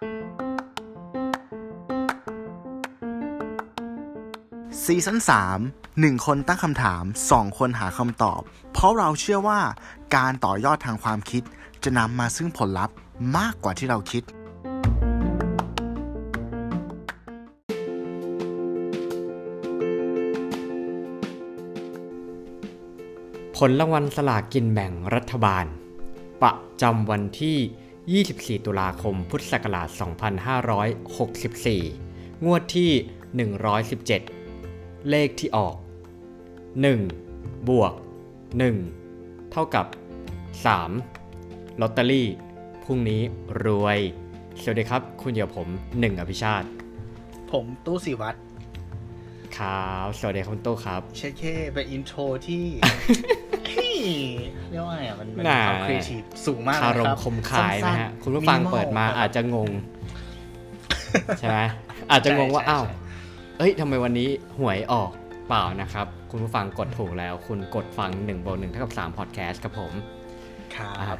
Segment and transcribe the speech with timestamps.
[0.00, 8.40] ซีซั่น3 1 คนตั้งคำถาม 2 คนหาคำตอบ
[8.72, 9.60] เพราะเราเชื่อว่า
[10.16, 11.42] การต่อยอดทางความคิด
[11.84, 12.94] จะนำมาซึ่งผลลัพธ์
[13.36, 14.22] มากกว่าที่เราคิด
[23.56, 25.64] ผลรางวัลสลากกินแบ่งรัฐบาล
[26.42, 27.58] ประจำวันที่
[28.14, 29.88] 24 ตุลาคม พุทธศักราช
[31.76, 32.90] 2564 งวดที่
[33.80, 35.76] 117 เลขที่ออก
[36.92, 37.94] 1 บวก
[38.72, 39.86] 1 เท่ากับ
[41.02, 42.28] 3 ลอตเตอรี่
[42.84, 43.22] พรุ่งนี้
[43.64, 43.98] รวย
[44.62, 46.66] สวัสดีครับ คุณเดียวผม 1 อภิชาติ
[47.50, 48.38] ผมตู้สิวัตร
[49.56, 52.64] ครับ สวัสดีครับคุณตู้ครับ เช่แค่เป็นอินโทรที่
[54.70, 59.70] เรียกว่าไงอะมันเป็นน่าความครีเอทีฟสูงมากเลยคารคมรับคมคายนะฮะสั้ๆคุณผู้ฟัง minimal เปิดมาครับอาจจะงง
[61.38, 61.58] ใช่ไหม
[62.10, 62.96] อาจจะงงว่าใช่อ้าวใช่
[63.58, 65.10] เอ้ยทำไมวันนี้หวยออก
[65.48, 69.92] เปล่านะครับ คุณผู้ฟังกดถูกแล้ว คุณกดฟัง1บวก1เท่ากับ3พอดแคสต์ครับผม
[70.76, 71.18] ครับ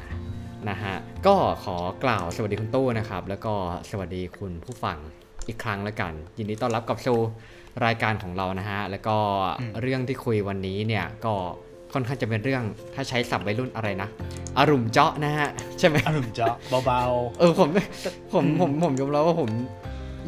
[0.68, 0.94] นะฮะ
[1.26, 1.34] ก็
[1.64, 3.54] ขอกล่าวสวัสดีคุณตู้นะครับ แล้วก็
[3.90, 4.98] สวัสดีคุณผู้ฟัง
[5.48, 7.18] อีกครั้งแล้วกัน ยินดีต้อนรับกับสู่
[7.84, 9.16] รายการของเรานะฮะ แล้วก็
[9.80, 11.34] เรื่องที่คุยวันนี้เนี่ยก็
[11.92, 12.62] ค่อนข้างจะเป็นเรื่อง
[12.94, 14.08] ถ้าใช้ศัพท์วัยรุ่นอะไรนะ
[14.58, 16.54] อารมณ์เจาะนะฮะใช่ไหมอารมณ์เจาะ
[16.86, 17.02] เบา
[17.38, 17.68] เออผม
[18.32, 19.50] ผมผมผมยอมรับว่าผม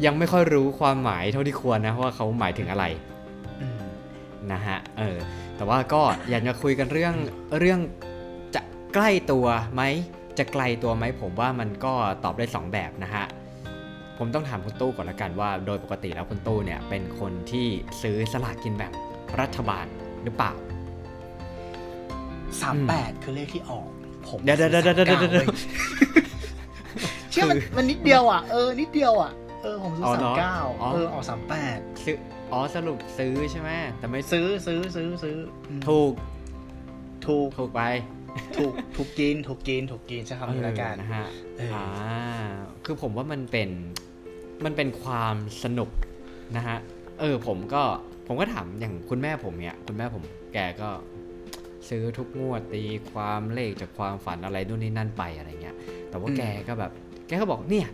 [0.05, 3.79] ยังไม่ค่อยรู้ความหมายเท่าที่ควรนะว่าเขาหมายถึงอะไรๆอืม
[4.51, 5.17] นะฮะเออ
[5.57, 7.15] แต่ว่าก็อยากจะคุยกันเรื่อง
[7.59, 7.79] เรื่อง
[8.55, 8.61] จะ
[8.93, 9.81] ใกล้ตัวไหม
[10.37, 13.25] จะไกลตัวไหมผมว่ามันก็ตอบได้สองแบบนะฮะ
[14.17, 17.67] ผมต้องถามคุณตู้ก่อนละกันว่า โดยปกติแล้วคุณตู้เนี่ยเป็นคนที่
[18.01, 18.91] ซื้อสลากกินแบ่ง
[19.39, 19.85] รัฐบาล
[20.23, 20.51] หรือเปล่า
[22.61, 23.87] สามแปดคือเลขที่ออก
[24.27, 25.47] ผมเดี๋ยวเดี๋ยวเดี๋ยวเดี๋ยวเดี๋ยวเดี๋ยว
[27.31, 29.31] เชื่อมันมันนิดเดียวอะเออนิดเดียวอะ
[29.63, 32.17] เออผมซื้ออ๋อสาเหรมอเก้าอ๋อเออออกสามแปดซื้อ
[32.51, 35.37] อ๋อสรุปซื้อใช่ไหมแต่ไม่ซื้อซื้อซื้อซื้อ
[35.69, 36.13] อืมถูก
[37.27, 37.81] ถูกถูกไป
[38.57, 41.25] ถูกถูกกินถูกกินถูกกินใช่คำนี้ละกันเออนะฮะ
[41.57, 41.85] เอออ่อ่า
[42.85, 43.69] คือผมว่ามันเป็น
[44.65, 45.89] มันเป็นความสนุก
[46.57, 46.77] นะฮะ
[47.19, 47.83] เออผมก็
[48.27, 50.23] ผมก็ถามอย่างคุณแม่ผมเนี่ยคุณแม่ผม
[50.53, 50.89] แกก็
[51.89, 55.75] ซื้อทุกงวดตีความเลขจากความฝันอะไรนู่นนี่นั่นไปอะไรเงี้ย
[56.09, 56.91] แต่ว่าแกก็แบบ
[57.27, 57.87] แกก็บอกเนี่ย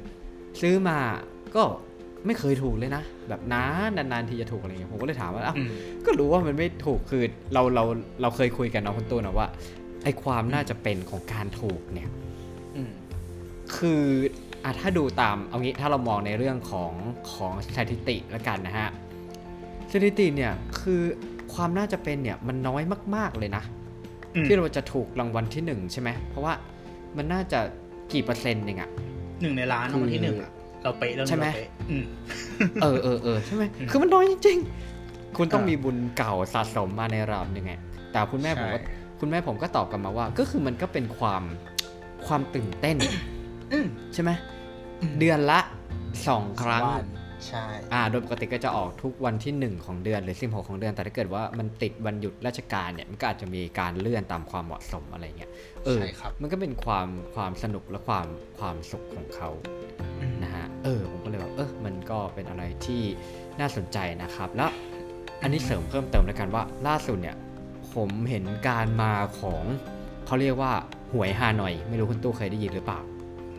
[0.61, 0.97] ซื้อมา
[1.55, 1.63] ก็
[2.25, 5.72] ไม่เคยถูกเลยนะแบบนานนานๆทีจะถูกอะไรเงี้ยผมก็เลยถามว่าอ้าวอืม
[6.05, 7.23] ก็รู้ว่ามันไม่ถูกคือ
[7.53, 7.83] เราเรา
[8.22, 9.47] เราเคยคุยกันเนาะคุณตูนนะว่า
[10.03, 12.09] ไอความน่าจะเป็นของการถูกเนี่ย
[12.75, 12.91] อืม
[13.75, 14.03] คือ
[14.63, 16.91] อะถ้าดูตามเอางี้ถ้าเรามองในเรื่องของ
[17.33, 18.89] ของสถิติแล้วกันนะฮะ
[19.91, 21.01] สถิติเนี่ยคือ
[21.53, 22.83] ความน่าจะเป็นเนี่ยมันน้อย
[23.16, 23.78] มาก ๆเลยนะอืม
[24.47, 26.53] ที่เราจะถูกรางวัลที่หนึ่งใช่ไหมเพราะว่า
[27.17, 27.59] มันน่าจะ
[28.13, 28.89] กี่เปอร์เซ็นต์เองอะ
[29.41, 30.51] หนึ่งในล้านคือรางวัลที่หนึ่งอะ
[30.83, 32.05] เราเป๊ะเรื่องใช่นี้ไหมเราเป๊ะอืม
[32.81, 37.73] เออเออเออใช่ไหมอืมคือมันน้อยจริงๆคุณต้องอ่ามีมีบุญเก่าสะสมมาในระดับหนึ่งไง
[38.11, 41.44] แต่คุณแม่ผมก็ใช่คุณแม่ผมก็ตอบกลับมาว่า ก็คือมันก็เป็นความ
[42.27, 42.97] ความตื่นเต้น
[43.73, 44.31] อืมใช่ไหม
[45.19, 45.59] เดือนละ
[46.27, 47.06] สองครั้งวัน
[47.47, 55.51] ใช่อ่าโดยปกติก็จะออกทุกวันที่ 1 ของเดือนหรือ16ของเดือน แต่ถ้าเกิดว่ามันติดวันหยุดราชการเนี่ยมันก็อาจจะมีการเลื่อนตามความเหมาะสมอะไรเงี้ย
[55.85, 58.27] เออใช่ครับมันก็เป็นความความสนุกและความ
[58.59, 59.50] ความสุขของเขา
[60.22, 63.01] อืมนะฮะเออผมก็เลยแบบเออมันก็เป็นอะไรที่
[63.59, 64.71] น่าสนใจนะครับ แล้ว
[65.41, 67.35] อันนี้เสริมเพิ่มเติมแล้วกันว่าล่าสุดเนี่ย
[67.95, 69.63] ผมเห็นการมาของ
[70.25, 70.73] เขาเรียกว่า
[71.13, 73.00] หวยฮานอย ไม่รู้คุณตู้เคยได้ยินหรือเปล่า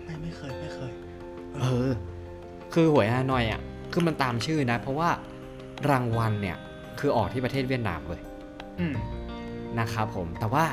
[0.04, 0.92] ไม่ไม่เคยไม่เคย
[1.60, 1.90] เออ
[2.74, 3.60] คือหวยฮานอยอะ
[3.92, 5.10] คือมันตามชื่อนะ เพราะว่า
[5.90, 6.56] รางวัลเนี่ย
[6.98, 8.20] คือออกที่ประเทศเวียดนามเลย
[8.80, 8.94] อืม
[9.78, 10.64] นะครับผม แต่ว่า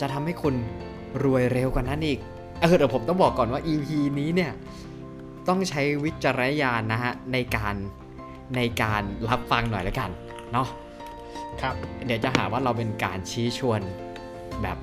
[0.00, 0.54] จะทำให้คุณ
[1.24, 2.18] รวยเร็วกว่านั้นอีก
[2.60, 4.52] เออเดี๋ยวผมต้องบอกก่อนว่า EP นี้เนี่ย
[5.48, 7.74] ต้องใช้วิจารณญาณนะฮะ ในการ
[8.56, 10.10] ในการรับฟังหน่อยแล้วกัน
[10.52, 10.68] เนาะ
[11.60, 11.74] ครับ
[12.06, 13.80] เดี๋ยวจะหาว่าเราเป็นการชี้ชวน
[14.62, 14.78] แบบ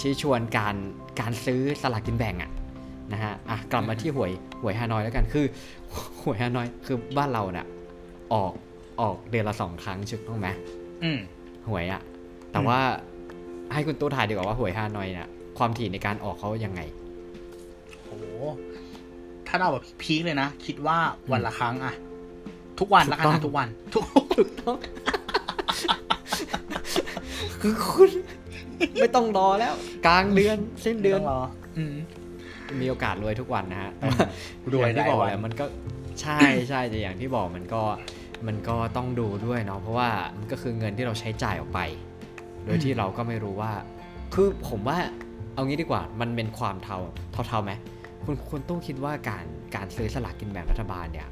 [0.00, 0.74] ชี้ชวนการ
[1.20, 2.50] การซื้อสลากกินแบ่งอะ
[3.12, 4.32] นะฮะอะกลับมาที่หวย
[4.62, 5.46] หวยฮานอยแล้วกันคือ
[6.22, 7.66] หวยฮานอยคือบ้านเราเนี่ย
[8.34, 8.52] ออก
[9.00, 10.48] ออกเดือนละสองครั้งถูกต้องไหม
[11.04, 11.18] อืม
[11.68, 12.00] หวยอะ
[12.52, 12.78] แต่ว่า
[13.72, 16.80] ให้คุณตู้ถ่ายดีกว่าว่าหวยฮานอยเนี่ยความถี่ในการออกเขายังไง
[18.04, 18.10] โห
[19.48, 20.98] ถ้าเราแบบพีคเลยนะ คิดว่า
[21.32, 21.94] วันละครั้งอะ
[22.80, 24.04] ทุกวันละกันถูกต้อนะงทุกวัน ทุก
[24.38, 24.76] ถูกต้อง
[27.60, 28.10] คือคุณ
[29.00, 29.74] ไม่ต้องรอแล้ว
[30.06, 31.40] กลางเดือนสิ้นเดือนไม่ต้งรอ
[31.78, 31.84] อื
[32.70, 34.16] มมีโอกาสรวยทุกวันนะฮะอืม
[34.72, 35.64] รวยอย่างที่บอกได้วันแหละมันก็
[36.20, 36.38] ใช่
[36.68, 37.82] ใช่แต่อย่างที่บอกมันก็
[38.46, 41.80] มันก็ต้องดูด้วยเนาะเพราะว่ามันก็คือเงินที่เราใช้จ่ายออกไป
[42.64, 43.72] โดยที่เราก็ไม่รู้ว่า
[44.34, 44.98] คือผมว่า
[45.54, 46.96] เอางี้ดีกว่ามันเป็นความเทา
[47.32, 47.72] เทาเทาไหม
[48.24, 49.44] คุณคุณตู้คิดว่าการ
[49.76, 51.28] การซื้อสลากกินแบ่งรัฐบาลเนี่ย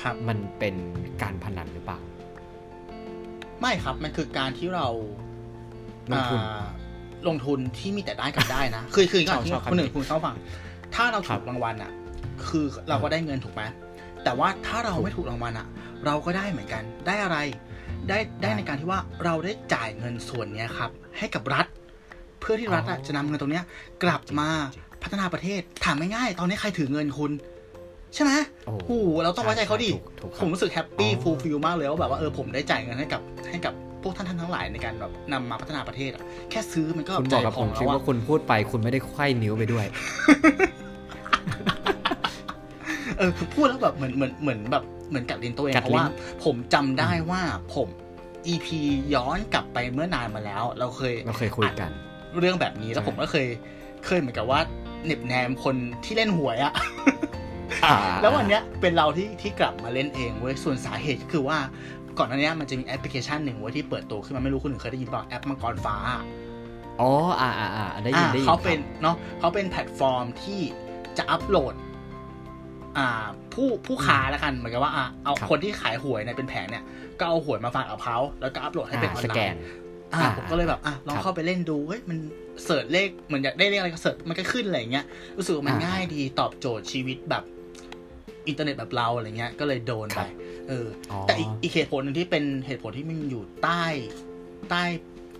[0.00, 0.74] ครับมันเป็น
[1.22, 1.98] การพนันหรือเปล่า
[3.60, 4.88] ไม่ครับมันคือการที่เรา
[6.12, 6.66] ลงทุนอ่า
[7.28, 10.34] ลงทุนที่มีแต่ได้กับได้นะ คือคือก่อนชอบชอบคนหนึ่งคำนี้คุณเข้าฟัง
[10.94, 11.92] ถ้าเราครับถูกรางวัลอะ
[12.48, 13.62] คือเราก็ได้เงินถูกไหม
[14.24, 15.66] แต่ว่าถ้าเราถูกไม่ถูกรางวัลอะ
[16.06, 17.38] เราก็ได้เหมือนกัน ได้อะไร
[18.08, 21.66] ได้ได้ได้ในการที่ว่าเราได้จ่ายเงินส่วนเนี้ยครับ ให้กับรัฐ
[22.40, 23.64] เพื่อที่รัฐอะอ๋อจะนำเงินตรงเนี้ย
[24.02, 27.32] กลับมาจริงพัฒนาประเทศถามง่ายๆตอนนี้ใครถือเงินคุณ
[28.14, 28.32] ใช่ไหม
[28.66, 39.86] โอ้โอ้โหเราต้องไว้ใจเขาดิถูกถูกครับผมรู้สึก happy อ๋อ fulfill มากเลยว่าแบบว่าเออผมได้จ่ายเงินให้กับให้กับพวกท่านท่านทั้งหลายในการแบบนำมาพัฒนาประเทศอะแค่ซื้อมันก็คุณใจบอกกับพผอมแล้คิดวว่าอะคุณพูดไปคุณไม่ได้ไขว้นิ้วไปด้วย
[43.18, 46.08] เออคือพูดแล้วแบบเหมือนเหมือนเหมือนแบบเหมือนกัดลิ้นตัวเองกัดเพราะลิ้นว่า
[46.44, 47.40] ผมจำได้ว่า
[47.74, 47.88] ผม
[48.48, 48.66] EP
[49.14, 51.90] ย้อนกลับไปเมื่อนานมาแล้ว เราเคยเราเคยคุยกัน
[52.38, 53.46] เรื่องแบบนี้แล้วใช่ผมก็เคย
[54.06, 54.60] เคยเหมือนกับว่า
[55.04, 56.72] เหน็บแนมคนที่เล่นหวยอะ
[57.84, 61.58] อ่าแล้ววันเนี้ยเป็นเราที่ที่กลับมาเล่นเองเว้ยส่วนสาเหตุก็คือว่า
[62.18, 65.96] ก่อนหน้านี้มันจะมีแอปพลิเคชันหนึ่งเว้ยที่เปิดตัวขึ้นมาไม่รู้คุณหนึ่งเคยได้ยินเปล่าแอปมังกรฟ้า
[67.00, 67.10] อ๋อ
[67.40, 70.60] อ่าอ่าอ่าได้ยินอ่าได้ยินเขาเป็นครับเนาะเขาเป็นแพลตฟอร์มที่
[71.18, 71.74] จะอัปโหลด
[72.98, 73.08] อ่า
[73.54, 76.84] ผู้ผู้ค้าแล้วกันเหมือนกับว่าอะเอาครับคนที่ขายหวยในเป็นแผงเนี่ย
[77.18, 79.60] ก็เอาหวยมาฝากกับเขาแล้วก็อัปโหลดให้เป็นอ่าสแกนออนไลน์
[80.14, 82.18] อ่าอ่าผมก็เลยแบบอะลองครับเข้าไปเล่นดูเฮ้ยมัน
[82.64, 85.04] search เลขเหมือนอยากได้เลขอะไรก็ search มันก็ขึ้นอะไรอย่างเงี้ย
[85.36, 87.44] รู้สึกว่ามันอ่าง่ายดีตอบโจทย์ชีวิตแบบ
[88.48, 90.28] อินเทอร์เน็ตแบบเราอะไรเงี้ยก็เลยโดนคไปรับ
[90.68, 93.82] เอออ๋อแต่อีกอีกเหตุผลหนึ่งที่เป็นเหตุผลที่มันอยู่ใต้
[94.70, 94.82] ใต้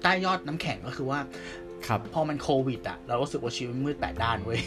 [0.03, 1.21] ใต้ยอดน้ำแข็งก็คือว่า
[1.87, 4.61] ครับ พอมันโควิดอะเรารู้สึกว่าชีวิตมืดแปดด้านเว้ย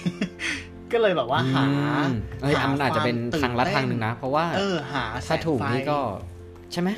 [0.92, 6.00] ก็เลยแบบว่าหาอืมเอ้ยหามันอาจจะเป็นความทางลัดตื่นทางหนึ่งนะ เพราะว่า เออ หาถ้าถูกแสงไฟนี่ก็
[6.72, 6.90] ใช่ไหม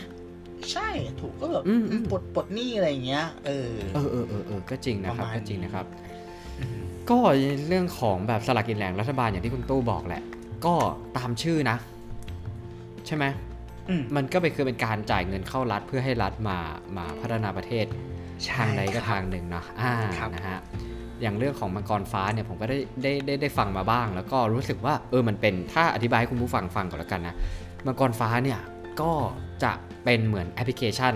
[0.71, 0.89] ใช่
[1.21, 5.85] ถูกก็แบบอืมอืมปลดปลดหนี้อะไรอย่างเงี้ย เออเออเออเออเออก็จริงนะครับประมาณก็จริงนะครับ
[6.59, 7.17] อืมก็
[7.67, 10.23] เรื่องของแบบสลากกินแบ่งรัฐบาลอย่างที่คุณตู้บอกแหละ
[10.65, 10.73] ก็
[11.17, 11.77] ตามชื่อนะ
[13.07, 13.50] ใช่ไหมอื
[13.97, 16.57] มมันก็เป็นคือเป็นการจ่ายเงินเข้ารัฐ เพื่อให้รัฐมา
[16.97, 17.85] มาพัฒนาประเทศ
[18.43, 20.59] ใช่ทางใดก็ครับทางหนึ่งเนาะอ่าครับนะฮะ
[21.21, 27.35] อย่างเรื่องของมังกรฟ้าเนี่ยผมก็ได้ได้ได้ได้ฟังมาบ้าง แล้วก็รู้สึกว่าเออมันเป็นถ้าอธิบายให้คุณผู้ฟังฟังก่อนแล้วกันนะ
[27.85, 28.59] มังกรฟ้าเนี่ย
[29.01, 29.11] ก็
[29.63, 29.71] จะ
[30.03, 31.13] เป็นเหมือนแอปพลิเคชัน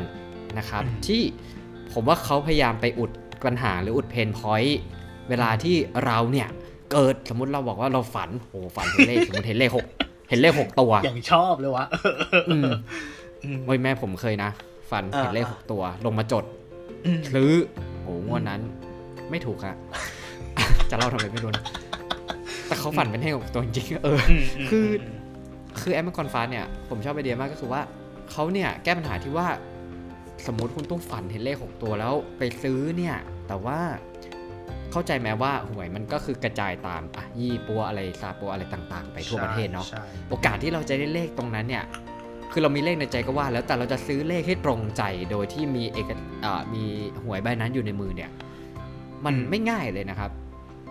[0.57, 1.21] นะครับที่
[1.93, 3.11] ผมว่าเขาพยายามไปอุด
[3.45, 4.79] ปัญหาหรืออุดเพนพอยต์
[5.29, 5.75] เวลาที่
[6.05, 6.47] เราเนี่ย
[6.91, 9.85] เกิดสมมติเราบอกว่าเราฝันโอ้ฝันเห็นเลขสมมติเห็นเลขหก
[10.29, 11.85] เห็นเลขหกตัว อย่างชอบเลยวะ
[12.49, 12.63] อืม
[13.43, 14.49] อืมโอ้ยแม่ผมเคยนะ
[14.91, 16.43] ฝันเห็นเลขอ่าหกตัว ลงมาจด
[17.05, 17.51] อืมซื้อ
[18.03, 18.61] โอ้งวดนั้น
[19.29, 19.75] ไม่ถูกอะ
[20.89, 21.63] จะเล่าทำไมไม่รู้นะ
[22.67, 24.87] แต่เขาฝันเป็นเลขหกตัวจริงๆเอออืมมคือ
[25.81, 27.81] คือแอปมังกรฟ้าเนี่ย ผมชอบไอเดียมากก็คือว่า
[28.31, 29.47] เขาเนี่ยแก้ปัญหาที่ว่า
[30.47, 33.15] สมมติคุณต้องฝันเห็นเลขหกตัวแล้วไปซื้อเนี่ย
[33.47, 33.79] แต่ว่า
[34.95, 41.83] เข้าใจไหมว่าหวยมันก็คือกระจายตามอะยี่ปัวอะไรซาปัวอะไรต่างๆ ไปทั่วประเทศเนาะใช่โอกาสที่เราจะได้เลขตรงนั้นเนี่ย
[42.51, 46.11] คือเรามีเลขในใจก็ว่าแล้วแต่เราจะซื้อเลขให้ตรงใจโดยที่มีเอก
[46.45, 46.83] อ่ามี
[47.23, 48.29] หวยใบนั้นอยู่ในมือเนี่ย
[49.25, 50.31] มันไม่ง่ายเลยนะครับ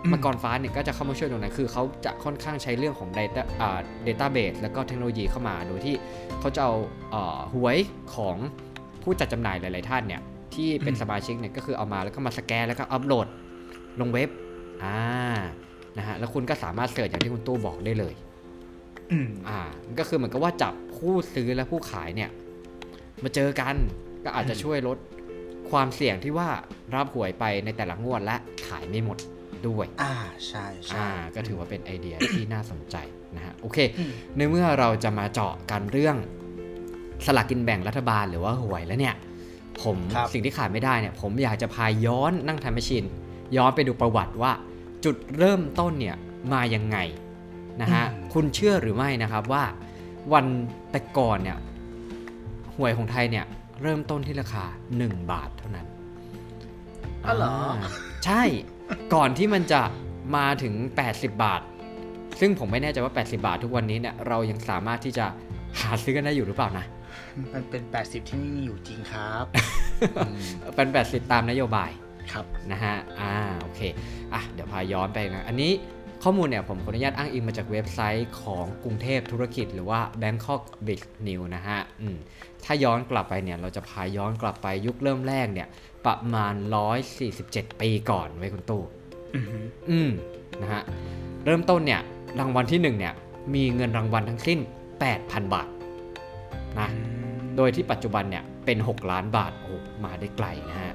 [0.03, 5.95] อืมมังกรฟ้าเนี่ยก็จะเข้ามาช่วยตรงนั้นคือเขาจะค่อนข้างใช้เรื่องของ Data อ่า Database แล้วก็เทคโนโลยีเข้ามาโดยที่
[6.39, 6.75] เขาจะเอา
[7.11, 7.77] เอ่อหวย
[8.15, 8.37] ของ
[9.03, 10.21] ผู้จัดจำหน่ายหลาย ๆ ท่านเนี่ย
[10.55, 13.27] ที่เป็นอืมสมาชิกเนี่ยก็คือเอามาแล้วก็มาสแกนแล้วก็อัปโหลด
[14.01, 14.29] ลงเว็บ
[14.83, 14.97] อ่า
[15.97, 18.13] นะฮะ แล้วคุณก็สามารถเสิร์ชอย่างที่คุณตู้บอกได้เลย
[19.11, 22.29] อืมอ่ามันก็คือเหมือนกับว่าจับผู้ซื้อและผู้ขายเนี่ย
[23.23, 23.75] มาเจอกัน
[24.23, 24.97] ก็อาจจะอืมช่วยลด
[25.71, 26.49] ความเสี่ยงที่ว่า
[26.95, 28.35] รับหวยไปในแต่ละงวดและ
[28.67, 29.17] ขายไม่หมด
[29.67, 30.13] ด้วย อ่า
[30.47, 32.95] ใช่ใช่อ่าก็ถือว่าเป็นไอเดียที่น่าสนใจ
[33.35, 36.15] นะฮะ โอเคอืมในเมื่อเราจะมาเจาะกันเรื่อง
[37.25, 39.15] สลากกินแบ่งรัฐบาลหรือว่าหวยแล้วเนี่ย
[39.83, 43.03] ผมครับสิ่งที่ขาดไม่ได้เนี่ย ผมอยากจะพาย้อนนั่งทำแมชชีน
[43.57, 44.51] ย้อนไปดูประวัติว่า
[45.05, 46.15] จุดเริ่มต้นเนี่ย
[46.53, 46.97] มายังไง
[47.81, 49.63] นะฮะคุณเชื่อหรือไม่นะครับว่า
[50.33, 50.45] วัน
[50.91, 51.57] แต่ก่อนเนี่ย
[52.75, 53.45] หวยของไทยเนี่ย
[53.81, 54.65] เริ่มต้นที่ราคา
[54.99, 55.87] 1 บาทเท่านั้น
[57.25, 57.91] อ๋อเหรอา
[58.25, 58.43] ใช่
[59.13, 59.81] ก่อนที่มันจะ
[60.35, 60.73] มาถึง
[61.07, 61.61] 80 บาท
[62.39, 65.25] ซึ่งผมไม่แน่ใจว่า 80 บาททุกวันนี้เนี่ยเรายังสามารถที่จะ
[65.79, 66.85] หาซื้อกันได้อยู่หรือเปล่านะ
[67.53, 69.45] มันเป็น 80 ที่ไม่มีอยู่จริงครับ
[70.75, 71.89] เป็น 80 ตามนโยบาย
[72.33, 73.81] ครับนะฮะอ่าโอเค
[74.33, 75.71] อะเดี๋ยวพาย้อนไปนะอันนี้
[76.23, 82.17] ข้อมูลเนี่ยผมขออนุญาตอ้างอิงมาจากเว็บไซต์ของกรุงเทพธุรกิจหรือว่า Bangkok b i z News นะฮะอืม
[82.65, 85.67] ถ้าย้อนกลับไปเนี่ยเราจะพาย้อนกลับไปยุคเริ่มแรกเนี่ย
[86.05, 86.53] ประมาณ
[87.17, 88.83] 147 ปีก่อนไว้ยคุณตู้
[89.33, 90.09] อือหืออืม
[90.61, 90.81] นะฮะ
[91.45, 92.01] เริ่มต้นเนี่ย
[92.39, 93.13] รางวัลที่1เนี่ย
[93.53, 94.59] มีเงินรางวัลทั้งสิ้น
[95.05, 95.67] 8,000 บาท
[96.79, 96.89] นะ
[97.55, 100.93] โดยที่ปัจจุบันเนี่ยเป็น 6 ล้านบาทโอ้มาได้ไกลนะฮะ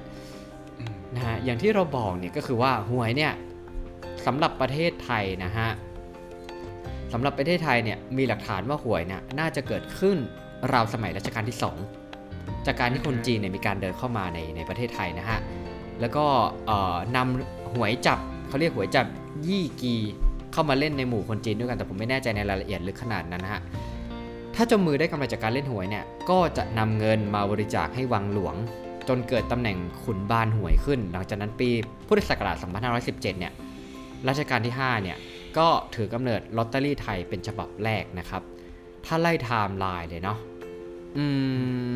[1.15, 3.31] นะฮะอย่างที่เราบอกเนี่ยก็คือว่าหวยเนี่ย
[4.25, 5.69] สำหรับประเทศไทยนะฮะ
[7.13, 10.17] สำหรับประเทศไทยเนี่ยมีหลักฐานว่าหวยเนี่ยน่าจะเกิดขึ้น
[10.73, 11.57] ราวสมัยรัชกาลที่
[12.11, 15.39] 2 จากการที่คนจีนเนี่ยมีการเดินเข้ามาในในประเทศไทยนะฮะ
[16.01, 16.25] แล้วก็
[17.15, 19.05] นำหวยจับเขาเรียกหวยจับ
[19.47, 19.95] ยี่กี
[20.53, 23.61] เข้ามาเล่นในหมู่คนจีนด้วยกันแต่ผมไม่แน่ใจในรายละเอียดลึกขนาดนั้นนะฮะ
[24.55, 28.55] ถ้าเจ้ามือได้กำไรจากการเล่นหวยเนี่ยก็จะนำเงินมาบริจาคให้วังหลวง
[29.07, 31.69] จนเกิดตำแหน่งขุนบานหวยขึ้น หลังจากนั้นปี
[32.07, 32.55] พุทธศักราช
[32.97, 33.53] 2517 เนี่ย
[34.27, 35.17] รัชกาลที่ 5 เนี่ย
[35.57, 38.41] ก็ถือกำเนิดลอตเตอรี่ไทยเป็นฉบับแรกนะครับ
[39.05, 40.37] ถ้าไล่ไทม์ไลน์เลยเนาะ
[41.17, 41.25] อื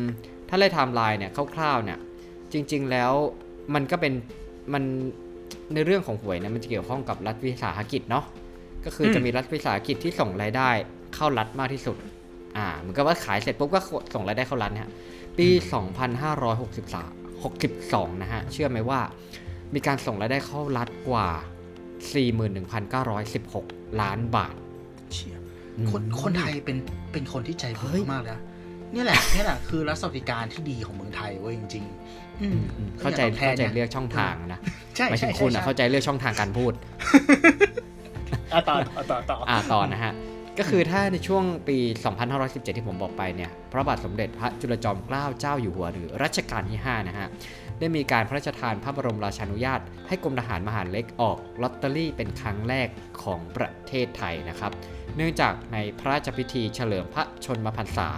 [0.00, 0.02] ม
[0.48, 1.98] ถ้าไล่ไทม์ไลน์เนี่ยคร่าวๆเนี่ย
[2.52, 3.12] จริงๆแล้ว
[3.74, 4.12] มันก็เป็น
[4.72, 4.82] มัน
[5.74, 8.24] ในเรื่องของหวยเนี่ยมันจะเกี่ยวข้องกับรัฐวิสาหกิจเนาะ
[8.84, 10.68] ก็คือจะมีรัฐวิสาหกิจที่ส่งรายได้
[11.14, 11.96] เข้ารัฐมากที่สุด
[12.56, 13.80] อ่าเหมือนกับว่าขายเสร็จปุ๊บก็
[14.14, 14.88] ส่งรายได้เข้ารัฐเนี่ย
[15.38, 15.48] ปี
[16.66, 19.00] 2563 62 นะฮะ เชื่อไหมว่า
[19.74, 21.28] มีการส่งรายได้เข้ารัฐกว่า
[22.44, 24.54] 41,916 ล้านบาท
[25.12, 25.38] เชี่ย
[25.78, 26.76] อืมคนคนไทยเป็น
[27.12, 28.42] เป็นคนที่ใจบุเฮ้ญยมากเลยนะ
[28.92, 34.60] เนี่ยแหละเนี่ยแหละคือรัฐสวัสดิการที่ดีของเมืองไทยเว้ยจริงๆอืมอืมเข้าใจอยกตอบแทเข้านใจนี่ยเลือกช่องทางนะ
[34.96, 36.72] ใช่ไม่ใช่ถึงคุณใช่อะเข้าใจเลือกช่องทางการพูด
[38.52, 40.12] อะต่อต่อต่อต่ออ่าต่อนะฮะ
[40.58, 41.78] ก็คือถ้าในช่วงปี
[42.26, 47.28] 2517 ที่ผมบอกไปเนี่ย พระบาทสมเด็จพระจุลจอมเกล้าเจ้าอยู่หัวหรือรัชกาลที่ 5 นะฮะ
[47.78, 52.88] ได้มีการพระราชทานพระบรมราชานุญาต ให้กรมทหารมหาดเล็กออกลอตเตอรี่เป็นครั้งแรก
[53.22, 54.72] ของประเทศไทยนะครับ
[55.16, 58.08] เนื่องจากในพระราชพิธีเฉลิมพระชนมพรรษา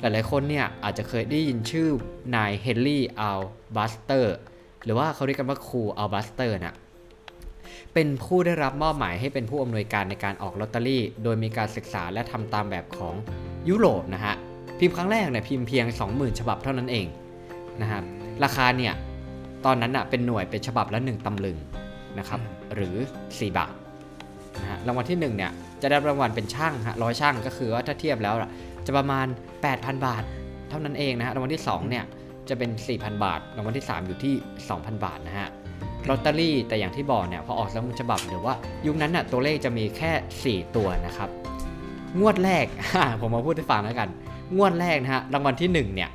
[0.00, 1.88] หลายๆคนเนี่ยอาจจะเคยได้ยินชื่อ
[2.36, 3.40] นายเฮนรี่อาลา
[3.76, 4.36] บาสเตอร์
[4.84, 6.74] หรือว่าเขาเรียกกันว่าครูอาลาบาสเตอร์น่ะ
[7.94, 13.14] เป็นผู้ได้รับมอบหมายให้เป็นผู้อำนวยการในการออกลอตเตอรี่ โดยมีการศึกษาและทำตามแบบของ
[13.68, 14.34] ยุโรปนะฮะ
[14.78, 17.06] พิมพ์ครั้งแรกเนี่ยพิมพ์เพียง 20,000 ฉบับเท่านั้นเอง
[17.82, 18.02] นะครับ
[18.44, 18.92] ราคาเนี่ย
[19.64, 21.58] ตอนนั้นอะเป็นหน่วยเป็นฉบับละ 1ตำลึง
[22.18, 22.40] นะครับ
[22.74, 23.74] หรือ 4 บาท
[24.60, 25.50] นะฮะรางวัลที่1เนี่ย
[25.82, 28.50] จะได้รางวัลเป็นชั่งฮะร้อยชั่งก็คือว่าถ้าเทียบแล้วอะ
[28.86, 29.26] จะประมาณ
[29.66, 30.24] 8,000 บาท
[30.68, 32.04] เท่านั้นเองนะฮะรางวัลที่2เนี่ย
[32.48, 34.34] จะเป็น 4,000 บาทรางวัลที่ 3 อยู่ที่
[34.68, 35.50] 2,000 บาทนะฮะ
[36.08, 38.54] ลอตเตอรี่แต่อย่างที่บอกเนี่ยพอออกสมุดฉบับหรือว่า
[38.86, 41.28] ยุคนั้นน่ะตัวเลขจะมีแค่ 4 ตัวนะครับ
[42.20, 42.66] งวดแรก
[43.20, 44.08] ผมมาพูดให้ฟังแล้วกัน
[44.56, 46.10] งวดแรกนะฮะรางวัลที่ 1 เนี่ย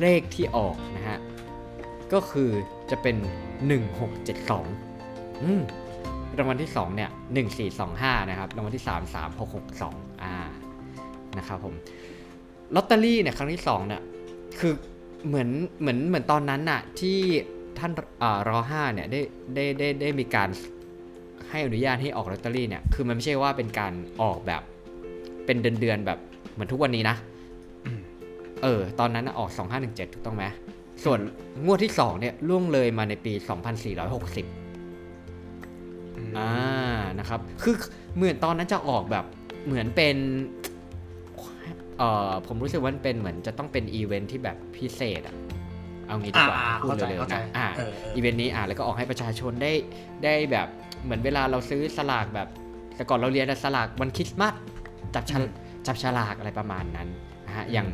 [0.00, 1.18] เลขที่ออกนะฮะ
[2.12, 2.50] ก็คือ
[2.90, 3.16] จะเป็น
[4.48, 5.62] 1672อืม
[6.38, 7.10] รางวัลที่ 2 เนี่ย
[7.70, 9.14] 1425 นะครับ รางวัลที่ 3
[9.52, 10.34] 3662 อ่า
[11.38, 11.74] นะครับผม
[12.74, 14.02] ลอตเตอรี่เนี่ยครั้งที่2เนี่ย
[14.58, 14.72] คือ
[15.26, 15.48] เหมือน
[15.80, 17.18] เหมือน เหมือนตอนนั้นน่ะที่
[17.80, 17.92] ท่าน
[18.22, 19.20] อารอห้าเนี่ยได้
[19.54, 20.48] ได้ได้ได้มีการ
[21.50, 23.92] ให้อนุญาตให้ออกลอตเตอรี่เนี่ยคือมันไม่ใช่ว่าเป็นการ
[24.22, 24.62] ออกแบบ
[25.46, 26.18] เป็นเดือนเดือนๆแบบ
[26.52, 27.16] เหมือนทุกวันนี้นะ
[27.86, 28.00] อืม
[28.62, 29.50] เออ ตอนนั้นน่ะออก
[29.82, 30.44] 2517ถูกต้องไหม
[31.04, 31.18] ส่วน
[31.64, 33.46] งวดที่2เนี่ยล่วงเลยมาในปี 2460
[36.38, 36.50] อ่า
[37.18, 37.74] นะครับ คือ
[38.16, 39.24] เหมือนตอนนั้นจะออกแบบ
[39.66, 40.16] เหมือนเป็น
[41.98, 45.36] เอ่อผมรู้สึกว่ามันเป็นเหมือนจะต้องเป็นอีเวนท์ที่แบบพิเศษอะ
[46.08, 49.72] เอางี้ดีกว่าอ่าพูดเข้าใจเร็วเข้าๆใจนะอ่าเออเอออีเวนต์นี้อ่าแล้วก็ออกให้ประชาชนได้
[50.24, 50.68] ได้แบบ
[51.04, 52.48] เหมือนเวลาเราซื้อสลากแบบ
[52.96, 54.54] แต่ก่อนเราเรียนอะสลากวันคริสต์มาส
[55.14, 57.08] จับฉลากจับฉลากอะไรประมาณนั้น
[57.46, 57.88] นะฮะอย่าง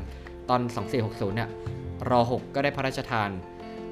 [0.49, 0.61] ตอน
[0.99, 1.49] 2460เนี่ย
[2.11, 2.20] ร.
[2.33, 3.30] 6ก็ได้พระราชทาน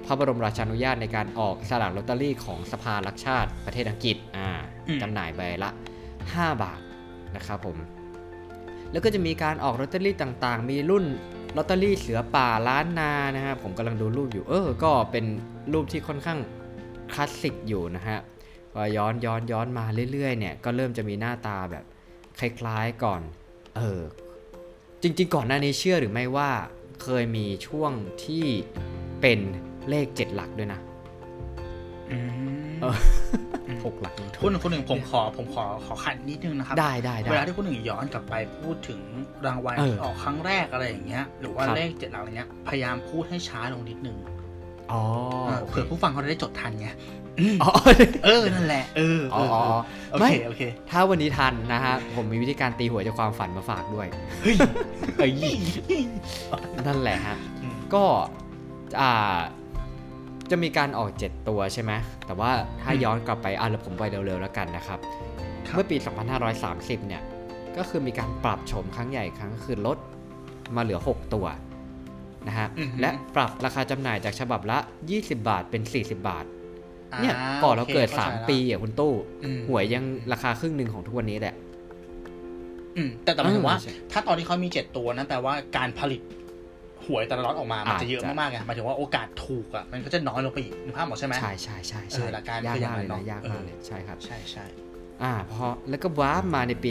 [0.06, 4.48] พระบรมราชานุญาตในการออกสลากลอตเตอรี่ของสภารักชาติประเทศอังกฤษอ่า
[4.88, 5.70] อืมจำหน่ายใบละ
[6.16, 6.80] 5 บาท
[7.36, 7.76] นะครับผม
[8.92, 11.04] แล้วก็จะมีการออกลอตเตอรี่ต่างๆ มีรุ่น
[11.56, 15.24] ลอตเตอรี่เสือป่าล้านนานะฮะผมกำลังดูรูปอยู่ เออ ก็เป็น
[15.72, 16.38] รูปที่ค่อนข้าง
[17.12, 18.18] คลาสสิกอยู่นะฮะ
[18.72, 21.84] พอย้อนย้อนย้อนมาเรื่อยๆเนี่ยก็เริ่มจะมีหน้าตาแบบ
[22.38, 23.20] คล้ายๆก่อน
[23.76, 24.02] เออ
[25.02, 26.50] จริงๆ ก่อนหน้านี้เชื่อหรือไม่ว่า
[27.02, 27.92] เคยมีช่วง
[28.24, 28.44] ที่
[29.20, 29.38] เป็น
[29.88, 30.80] เลขเจ็ดหลักด้วยนะ
[32.10, 32.18] อื
[32.70, 32.96] มเออ
[33.84, 34.12] หกหลัก
[34.42, 39.00] คุณคุณหนึ่งผมขอผมขอขอขัดนิดนึงนะครับได้ได้ได้เวลาที่คุณหนึ่งย้อนกลับไปพูดถึง
[39.46, 44.16] รางวัลเออที่ออกครั้งแรกอะไรอย่างเงี้ย หรือว่าครับเลขเจ็ดหลักอะไรเงี้ย พยายามพูดให้ช้าลงนิดนึง
[44.92, 45.02] อ๋อ
[45.46, 46.88] เออเผื่อผู้ฟังเขาจะได้จดทันไง
[47.62, 47.70] อ๋อ
[48.24, 49.62] เออ นั่นแหละ เอออ๋เออออ๋อ
[50.10, 54.06] โอไม่เค โอเค ถ้าวันนี้ทันนะฮะ ผมมีวิธีการตีหวยจากความฝันมาฝากด้วย
[54.42, 54.56] เฮ้ย
[55.18, 55.32] เอ้ย
[56.86, 58.04] นั่นแหละฮะอืมก็
[59.00, 59.38] อ่า
[60.50, 61.92] จะมีการออก 7 ตัวใช่ไหม
[62.26, 62.50] แต่ว่า
[62.82, 64.98] ถ้าอืมย้อนกลับไปอะแล้วผมไปเร็วๆแล้วกันนะครับ
[65.68, 65.96] ครับ เมื่อปี
[66.52, 67.22] 2530 เนี่ย
[67.76, 69.98] ก็คือมีการปรับโฉมครั้งใหญ่ครั้งคือลด
[70.76, 71.46] มาเหลือ 6 ตัว
[72.48, 74.78] นะฮะอือฮึและปรับราคาจำหน่ายจากฉบับละ
[75.12, 76.44] 20 บาทเป็น 40 บาท
[77.20, 79.12] เนี่ยาก่อนเราเกิดโอคข้ใจละ3ปีอะคุณตู้
[79.44, 81.54] อืมหวยยังราคาครึ่งหนึ่งของทุกวันนี้แหละ
[82.96, 86.20] อืมแต่แต่หมายถึงว่าเออใช่ถ้าตอนที่เขามีเจ็ดตัวนั้นแปลว่าการผลิต
[87.06, 94.64] หวยแต่ละล็อตออกมา มันอาจจะเยอะจะมากๆไงหมายถึงว่าโอกาสถูกอะมันก็จะน้อยลงไปอีกนึกภาพออกใช่ไหมใช่ใช่ใช่เอใช่อหลักการยากคืออย่างมากนั้เลยนเนอะนะยากเออมากเลยใช่ครับใช่ใช่
[95.22, 96.90] อ่าพอแล้วก็ว้าร์ปมาในปี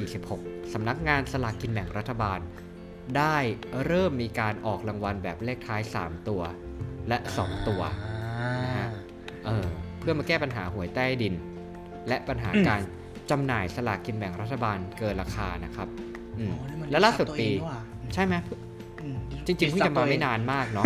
[0.00, 2.38] 2546 สำนักงานสลากกินแบ่งรัฐบาล
[3.16, 3.36] ได้
[3.86, 6.42] เริ่มมีการออกรางวัลแบบเลขท้าย 3 ตัว
[7.08, 7.82] และ 2 ตัว
[8.64, 8.88] นะฮะ
[9.46, 9.66] เออ
[10.00, 11.34] เพื่อมาแก้ปัญหาหวยใต้ดิน
[12.08, 12.80] และปัญหาอืมการ
[13.30, 15.88] จำหน่ายสลากกินแบ่งรัฐบาลเกินราคานะครับ
[16.38, 17.80] อืมโอ้นี่มันแล้วล่าสุดตัวปีเองนี่หว่า
[18.14, 18.60] ใช่ไหมอืม
[19.46, 20.84] จริงๆเพิ่งจะมาไม่นานมากเนาะ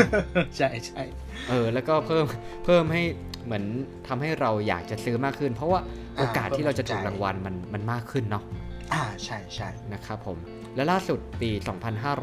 [0.57, 1.03] ใช่ใช่
[1.49, 2.25] เออ แล้วก็เพิ่ม
[2.65, 3.03] เพิ่มให้
[3.45, 3.65] เหมือน
[4.09, 5.81] ทำให้เราอยากจะซื้อมากขึ้น เพราะว่า
[6.19, 8.45] โอกาสที่เราจะถูกรางวัลมันมันมากขึ้นเนาะ
[8.93, 10.39] อ่าใช่ใช่นะครับผม
[10.75, 11.51] และล่าสุดปี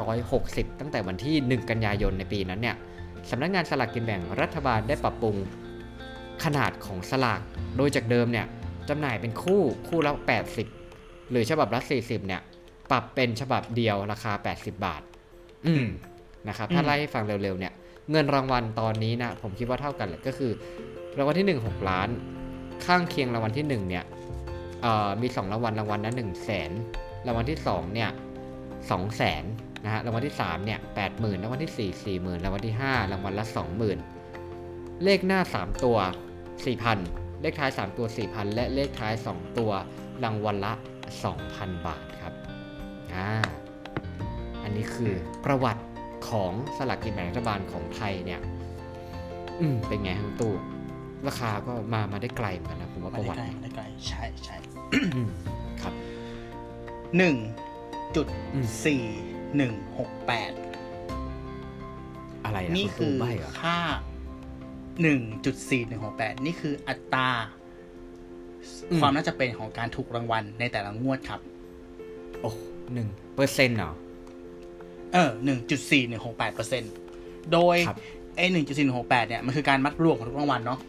[0.04, 2.76] 2560 ตั้งแต่วันที่ 1 กันยายนในปีนั้นเนี่ย
[3.30, 5.36] สำนักงานสลากกินแบ่งรัฐบาลได้ปรับปรุง
[6.44, 7.42] ขนาดของสลาก
[7.78, 8.46] โดยจากเดิมเนี่ย
[8.90, 10.12] จำหน่ายเป็นคู่คู่ละ
[10.72, 12.42] 80 หรือฉบับละ 40 เนี่ย
[12.92, 15.02] ปรับเป็นฉบับเดียวราคา 80 บาท
[15.68, 15.86] อืม
[16.48, 17.74] นะครับถ้าไล่ให้ฟังเร็วๆเนี่ย
[18.12, 20.52] เงินรางวัลตอนนี้นะผมคิดว่าเท่ากันเลยก็คือ
[21.18, 22.10] รางวัลที่ 1 6 ล้าน
[22.86, 24.06] ข้างเคียงรางวัลที่1เนี่ย
[24.82, 26.72] เอ่อมี 2 รางวัลรางวัลละ1แสน
[27.28, 28.10] รางวัลที่2เนี่ย
[28.62, 29.44] 2แสน
[29.84, 30.80] นะฮะรางวัลที่3เนี่ย
[31.12, 33.46] 80,000รางวัลที่4 40,000รางวัลที่ 5 รางวัลละ
[34.24, 35.98] 20,000 เลขหน้า 3 ตัว
[36.70, 39.72] 4,000 เลขท้าย 3 ตัว 4,000 และเลขท้าย 2 ตัว
[40.24, 40.74] รางวัลละ
[41.30, 42.34] 2,000 บาทครับ
[43.14, 43.61] อ่าอั
[44.72, 45.14] นนี้คือ
[45.46, 45.84] ประวัติ
[46.30, 48.42] ของสลากกินแบ่งรัฐบาลของไทยเนี่ย
[49.62, 50.54] อืมเป็นไงทั้งตู้
[51.28, 54.58] ราคาก็มามาได้ไกลเหมือนกันนะผมว่ามาประได้วัติไกลมาได้ไกลใช่ใช่
[54.94, 55.30] อืม
[55.82, 55.94] ครับ
[57.18, 57.36] หนึ่ง
[58.16, 59.04] จุดอืมสี่
[59.58, 60.52] หนึ่งหกแปด
[62.44, 63.80] อะไรอะนี่ณคืตู้อใบเหรอค่า
[65.02, 67.30] หนึ่งจุดสี่หนึ่งหกแปดนี่คืออัตรา
[68.92, 71.42] อืมความน่าจะเป็นของการถูกรางวัลในแต่ละงวดครับ
[72.42, 72.52] โอ้
[72.94, 73.92] หนึ่งเปอร์เซ็นต์เหรอ
[75.14, 76.84] เออหนึ่งจุดสี่หนึ่งหกแปดเปอร์เซ็น
[77.54, 77.98] โดยครับ
[78.38, 80.80] ไอ้หนึ่งจุดสี่หกแปดเนี่ยมันคือการมัดรวมของทุกรางวัลเนาะ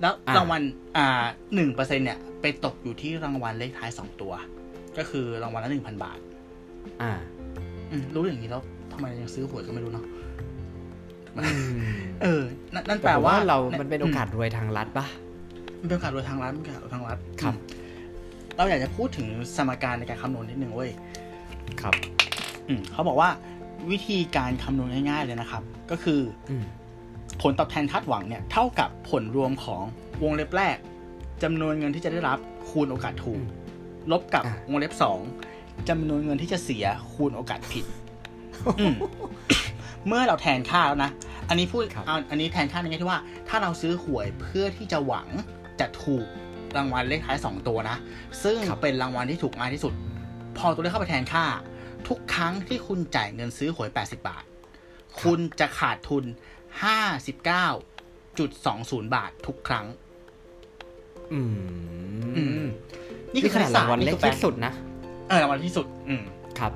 [0.00, 0.62] แล้วอ่ารางวัล
[0.96, 4.32] อ่าหนึ่งเปอร์เซ็นเนี่ย ไปตกอยู่ที่รางวัลเลขท้ายสองตัว
[4.98, 6.18] ก็คือรางวัลละหนึ่งพันบาท
[7.02, 7.12] อ่า
[7.90, 10.04] อืมรู้อย่างนี้แล้วทำไมยังซื้อหวยก็ไม่รู้เนาะ
[11.36, 11.72] อืม
[12.22, 12.42] เออ
[12.74, 15.06] นั่นนั่นแต่แปลผมว่าว่าเรา มันเป็นโอกาสรวยทางรัฐปะ
[15.80, 17.80] มันเป็นโอกาสรวยทางรัฐมันเป็นโอกาสรวยทางรัฐ ครับอืม
[18.56, 20.90] เราอยากจะพูดถึงสมการในการคำนวณนิดนึงเว้ย
[21.82, 22.21] ครับอืม
[22.92, 23.30] เขาบอกว่า
[23.90, 26.64] วิธีการคำนวณง่ายๆเลยนะครับ ก็คืออืม
[27.42, 29.82] ผลตอบแทนคาดหวังเนี่ยเท่ากับผลรวมของ
[30.22, 30.76] วงเล็บแรก
[31.42, 33.48] จำนวนเงินที่จะได้รับคูณโอกาสถูกอืม
[34.12, 35.18] ลบกับอะวงเล็บสอง
[35.88, 37.84] จำนวนเงินที่จะเสียคูณโอกาสผิด
[38.80, 38.94] อืม
[40.06, 41.10] เมื่อเราแทนค่าแล้วนะ
[41.48, 45.28] อันนี้พูดครับเอาอันนี้แทนค่าในแง่ที่ว่า ถ้าเราซื้อหวยเพื่อที่จะหวัง
[45.80, 46.26] จะถูก
[46.76, 47.96] รางวัลเลขท้ายสองตัวนะ
[48.42, 49.92] ซึ่งครับเป็นรางวัลที่ถูกมากที่สุด
[50.58, 51.44] พอตัวเลขเข้าไปแทนค่า
[52.08, 54.44] ทุกครั้งที่คุณจ่ายเงินซื้อหวย 80 บาท
[55.22, 56.24] คุณจะขาดทุน
[59.04, 59.86] 59.20 บาททุกครั้ง
[61.32, 61.40] อื
[62.36, 62.66] อืมม
[63.32, 64.72] นี่คือขนาดรางวัลเล็กที่สุดนะ
[65.28, 66.22] เออรางวัลที่สุด อืม
[66.58, 66.72] ครับ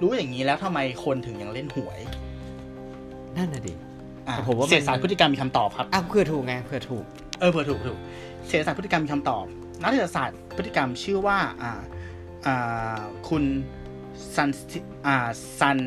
[0.00, 2.00] รู้อย่างนี้แล้วทำไมคนถึงยังเล่นหวย
[3.36, 3.74] นั่นน่ะดิ
[4.28, 7.04] อะแต่ผมว่ามันเศรษฐศาสตร์พฤติกรรมมีคำตอบครับอ้าวเพื่อถูกไงเพื่อถูก
[7.40, 7.98] เออเผื่อถูกถูก
[8.48, 9.44] เศรษฐศาสตร์พฤติกรรมมีคำตอบ
[9.82, 11.80] นักเศรษฐศาสตร์พฤติกรรมชื่อว่า อ่า
[12.46, 13.42] อ่าคุณ
[14.34, 14.50] ซัน
[15.06, 15.78] อ่าซัน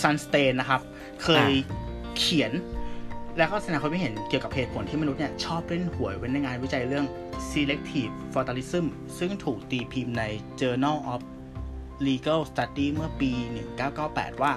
[0.00, 0.80] Sunstein นะครับ
[1.22, 1.78] เคยอ่า
[2.18, 2.52] เขียน
[3.38, 7.06] แล้วก็แสดงความคิดเห็นเกี่ยวกับเหตุผลที่มนุษย์เนี่ยชอบเล่นหวยไว้ในงานวิจัยเรื่อง
[7.50, 8.84] selective fatalism
[9.18, 10.24] ซึ่งถูกตีพิมพ์ใน
[10.60, 11.20] Journal of
[12.06, 13.30] Legal Study เมื่อปี
[13.86, 14.52] 1998 ว่า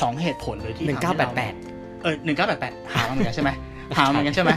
[0.00, 1.54] สองเหตุผลเลยที่หนึ่งทำเก้าให้แปเราดแปด
[2.02, 3.50] เออหนึ่งเก้าแปดแปดหามาเหมือนกันใช่ไหม
[3.96, 4.50] หามาเหมือนกันใช่ไหม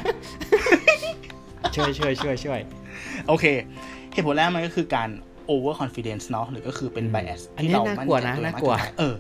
[1.76, 2.60] ช่วยช่วยช่วยช่วย
[3.28, 3.46] โอเค
[4.14, 5.10] เหตุผลแรกมันก็คือการ
[5.54, 9.16] over confidence เนาะหรือก็คือเป็นอืม bias อันนี้ที่เราน่ากลัวนะมั่ใจน่ากลัวมเออ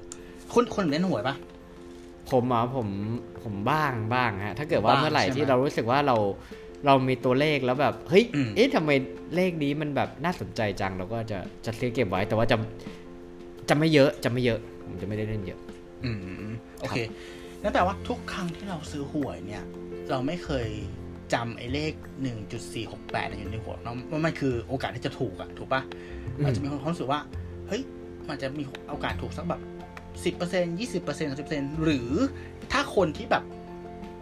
[0.53, 1.35] คุณคุณเล่นหวยปะ
[2.31, 2.87] ผมอะผม
[3.43, 6.17] ผมบ้างบ้างฮะถ้าเกิดว่าบ้างเมื่อไหร่ใช่ไหมที่เรารู้สึกว่าเรา
[6.85, 8.91] เรามีตัวเลขแล้วแบบเฮ้ยอืมเอ๊ะทำไม
[9.35, 12.57] เลขนี้มันแบบน่าสนใจจังเราก็จะจะซื้อเก็บไว้ แต่ว่าจะ
[13.69, 15.59] จะไม่เยอะจะไม่เยอะผมจะไม่ได้เล่นเยอะ
[16.05, 16.11] อื
[16.51, 16.99] มโอเค
[17.61, 19.63] นั่นแปลว่าทุกครั้งที่เราซื้อหวยเนี่ย
[20.09, 20.67] เราไม่เคย
[21.33, 21.93] จำไอ้เลข
[22.61, 25.81] 1.468เนี่ยอยู่ในหัวเนาะว่ามันคือโอกาสที่จะถูกอะถูกปะ
[26.37, 27.19] อืมเราจะมีความรู้สึกว่า
[27.67, 27.81] เฮ้ย
[28.29, 29.61] มันจะมีโอกาสถูกสักแบบ
[30.25, 32.09] สิบเปอร์เซ็นยี่สิบเปอร์เซ็นต์สิบเปอร์เซ็นหรือ
[32.71, 33.43] ถ้าคนที่แบบ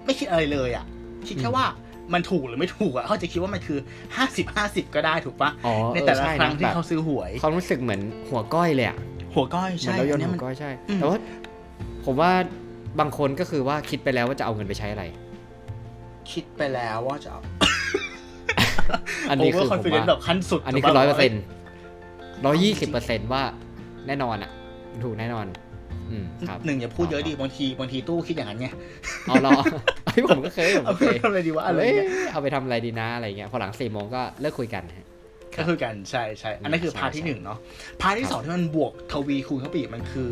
[0.06, 0.86] ไม่คิดอะไรเลยอะ
[1.28, 1.66] คิดแค่ว่า
[2.14, 3.80] มันถูกหรือไม่ถูกอะเขาจะคิดว่ามันคือ
[4.16, 8.98] ห้าสิบห้าสิบก็ได้ถูกปะอ๋อในแต่เออละใช่ครั้นะงที่แบบเขาซื้อหวยความรู้สึกเหมือนหัวก้อยเลยอะ
[9.36, 11.18] หัวก้อยเหมือใช่นเราโยนอัหัมัวก้อยใช่อืมแต่ว่า
[12.06, 12.32] ผมว่า
[13.00, 15.04] บางคนก็คือว่าคิดไปแล้วว่าจะเอาเงินไปใช้อะไร
[16.32, 17.42] คิดไปแล้วว่าจะเอา
[19.30, 21.42] อันนี้โอเวคืออร์คอนผมฟิเดนว่าซ์แบบขั้นสุดอันนี้ถูกคือปะร้อยเปอร์เซ็นต์
[22.46, 23.44] ร้อยยี่สิบเปอร์เซ็นต์ว่า
[24.08, 24.52] แน่นอนอะ
[25.04, 25.46] ถูกแน่นอน
[26.12, 28.68] อืมครับหนึ่งอย่าพูดเยอะดีบางทีบางทีตู้คิดอย่างนั้นไง
[29.26, 29.52] เอาเหรอ
[30.14, 35.08] พี่ผมก็เคยผมเอาก็ไปเคยทำอะไรดีวะอะไรเอ้ยเงี้ยเอาไปทำอะไรดีนะอะไรเงี้ยพอหลังสี่โมงก็เลิกคุยกันฮะ
[35.58, 37.58] ก็คือกันใช่ใช่อันนั้นคือใช่ part ที่ใช่หนึ่งเนาะ
[38.02, 40.30] part ที่ครับสองที่มันบวกทวีคูณเข้าไปอีกมันคือ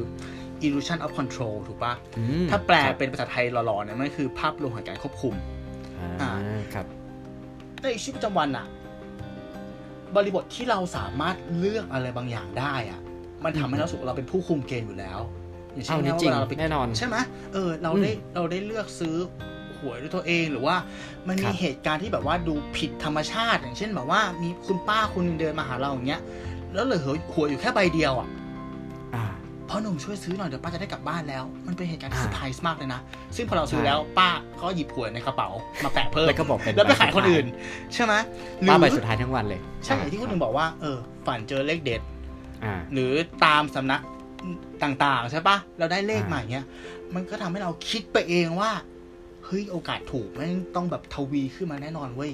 [0.65, 5.34] illusion of control ถูกปะอืมถ้าแปลครับเป็นภาษาไทยหล่อๆเนี่ยมันคือภาพลวงของการควบคุม
[6.21, 6.32] อ่า
[6.74, 6.86] ครับ
[7.82, 8.65] ในชีวิตประจำวันอะ
[10.15, 13.00] บริบทที่เราสามารถเลือกอะไรบางอย่างได้อะ
[13.43, 15.19] มันทำให้เรารู้สึกว่าเราเป็นผู้คุมเกมอยู่แล้ว
[15.74, 17.15] อย่างเช่นเอาเนี่ยจริงเวลาเราไปแน่นอนใช่ไหม
[17.54, 19.15] เออเราอืมได้เราได้เลือกซื้อ
[19.78, 20.76] หวยด้วยตัวเองหรือว่า
[21.28, 26.21] มันครัมีบเหตุการณ์ที่แบบว่าดูผิดธรรมชาติ อย่างเช่นแบบว่ามีคุณป้าคนหนึงเดินมาหาเราอย่างเงี้ย
[26.74, 27.02] แล้วเหลือ
[27.34, 28.41] หวยอยู่แค่ใบเดียวอะอ่า
[29.74, 33.02] พ่อหนุ่มช่วยซื้อหน่อยเดี๋ยวป้าจะได้กลับบ้านแล้ว มันเป็นเหตุการณ์ที่อ่าเซอร์ไพรส์มากเลยนะ
[33.36, 35.50] ซึ่งพอเราซื้อใช่แล้วป้าเขาหยิบหวยในกระเป๋า
[35.84, 37.46] มาแปะเพิ่มแล้วก็บอกเป็นแล้วไปขายใบคนอื่น
[37.94, 38.14] ใช่ไหม
[38.62, 42.02] หรืป้าอใบสุดท้ายทั้งวันเลย ใช่อย่างที่คุณหนึ่งบอกว่าเออฝันเจอเลขเด็ด
[42.64, 43.12] อ่าหรือ
[43.46, 44.02] ตามสำนัก
[44.84, 46.66] ต่างๆ ใช่ปะเราได้เลขอ่ามาอย่างเงี้ย
[47.16, 48.72] มันก็ทำให้เราคิดไปเองว่า
[49.46, 52.32] เฮ้ยโอกาสถูกแม่งต้องแบบทวีขึ้นมาแน่นอนเว้ย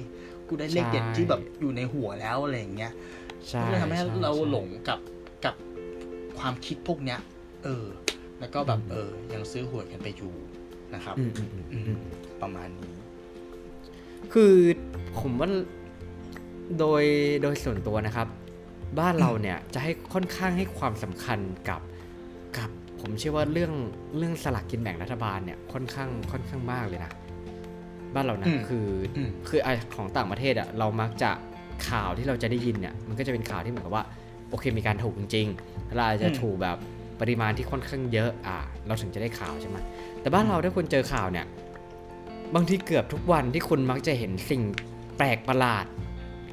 [0.48, 2.92] กูได้เลขเด็ดที่แบบอยู่ในหัวแล้วอะไรอย่างเงี้ย
[3.48, 4.98] ใช่ก็เลยทำให้ช่เราใช่หลงกับ
[5.44, 5.54] กับ
[6.38, 7.20] ความคิดพวกเนี้ย
[7.64, 7.86] เออ
[8.40, 10.32] แล้วก็แบบอืมเออ ยังซื้อหวยกันไปอยู่
[10.94, 11.98] นะครับอืมอืมอืมอือืมม
[12.42, 12.92] ประมาณนี้
[14.32, 14.54] คือ
[15.18, 15.48] ผมว่า
[16.78, 17.02] โดย
[17.42, 18.28] โดยส่วนตัวนะครับ
[18.98, 21.80] บ้านเราเนี่ยจะให้ค่อนข้างให้ความสำคัญกับ
[22.56, 22.70] กับ
[23.00, 23.72] ผมเชื่อว่าเรื่อง
[24.16, 27.12] เรื่องสลากกินแบ่งรัฐบาลเนี่ยค่อนข้างค่อนข้างมากเลยนะ
[28.14, 31.30] บ้านเรานะอืมคืออมคือไอของต่างประเทศอะเรามักจะ
[31.88, 34.04] ข่าวที่เราจะได้ยินเนี่ย มันก็จะเป็นข่าวที่เหมือนกับว่า
[34.50, 36.76] โอเคมีการถูกจริงๆแล้วเราอาจจะถูกแบบ
[37.20, 38.56] ปริมาณที่ค่อนข้างเยอะอะ
[38.86, 39.76] เราถึงจะได้ข่าวใช่ไหม
[40.20, 41.46] แต่บ้านเราถ้าคุณเจอข่าวเนี่ย
[42.54, 44.62] บางทีเกือบทุกวันที่คุณมักจะเห็นสิ่ง
[45.16, 45.86] แปลกประหลาด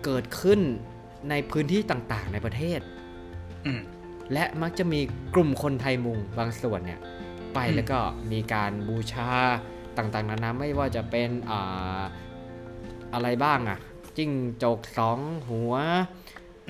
[0.04, 0.60] เกิดขึ้น
[1.30, 2.80] ในพื้นที่ต่างๆ ในประเทศ
[3.66, 3.82] อืม
[4.34, 5.00] และมักจะมี
[5.36, 7.00] กลุ่มคนไทยมุงบางส่วนเนี่ย
[7.54, 8.00] ไปอืมแล้วก็
[8.32, 9.30] มีการบูชา
[9.98, 12.02] ต่างๆนานาไม่ว่าจะเป็นอ่า
[13.14, 13.80] อะไรบ้างอะ
[14.18, 14.32] จิ้ง
[14.64, 15.74] จกสองหัว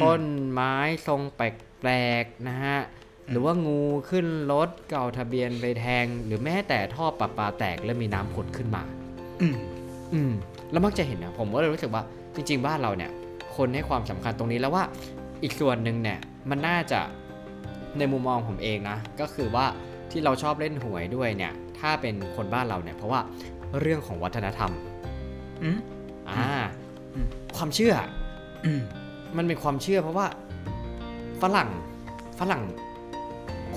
[0.03, 0.75] ต้นไม้
[1.07, 2.79] ทรงแปลกๆนะฮะ
[3.29, 8.83] หรือว่างูขึ้นรถเก่าทะเบียนไปแทง หรือแม้แต่ท่อประปาแตกแล้วมีน้ำผุดขึ้นมา
[9.41, 9.55] อืม
[10.13, 10.31] อืม
[10.71, 12.03] แล้วมักจะเห็นนะผมก็เลยรู้สึกว่า
[12.35, 13.11] จริง ๆ บ้านเราเนี่ย
[13.55, 14.83] คนให้ความสำคัญตรงนี้แล้วว่า
[15.43, 16.99] อีกส่วนหนึ่งเนี่ยมันน่าจะ
[17.97, 19.65] ในมุมมองผมเองนะ ก็คือว่า
[20.11, 23.19] ที่เราชอบเล่นหวยด้วยเนี่ย ถ้าเป็นคนบ้านเราเนี่ยเพราะว่า
[23.79, 24.71] เรื่องของวัฒนธรรม
[25.63, 25.77] อืม
[26.29, 26.51] อ่า
[27.13, 27.27] อืม
[27.57, 27.93] ความเชื่อ
[28.65, 28.81] อืม
[29.37, 30.25] มันเป็นความเชื่อเพราะว่า
[31.41, 31.69] ฝรั่ง
[32.39, 32.61] ฝรั่ง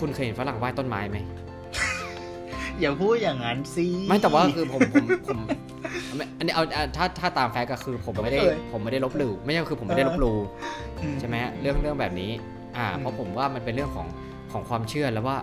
[0.01, 1.19] คุณเคยเห็นฝรั่งไหว้ต้นไม้ไหม
[2.81, 5.39] อย่าพูดอย่างนั้นสิไม่แต่ว่าคือผมผมผม
[6.17, 10.37] ไม่อันนี้เอาเอาถ้าถ้าตามแฟกต์ก็คือผมไม่ได้ก็ไม่เคยผมไม่ได้ลบหลู่ไม่ใช่คือผมไม่ได้ลบหลู่
[11.01, 12.31] อืใช่ไหมฮะเรื่องเรื่องแบบนี้
[12.77, 14.07] อ่าอืมเพราะผมว่ามันเป็นเรื่องของ
[14.53, 15.37] ของความเชื่อแล้วว่า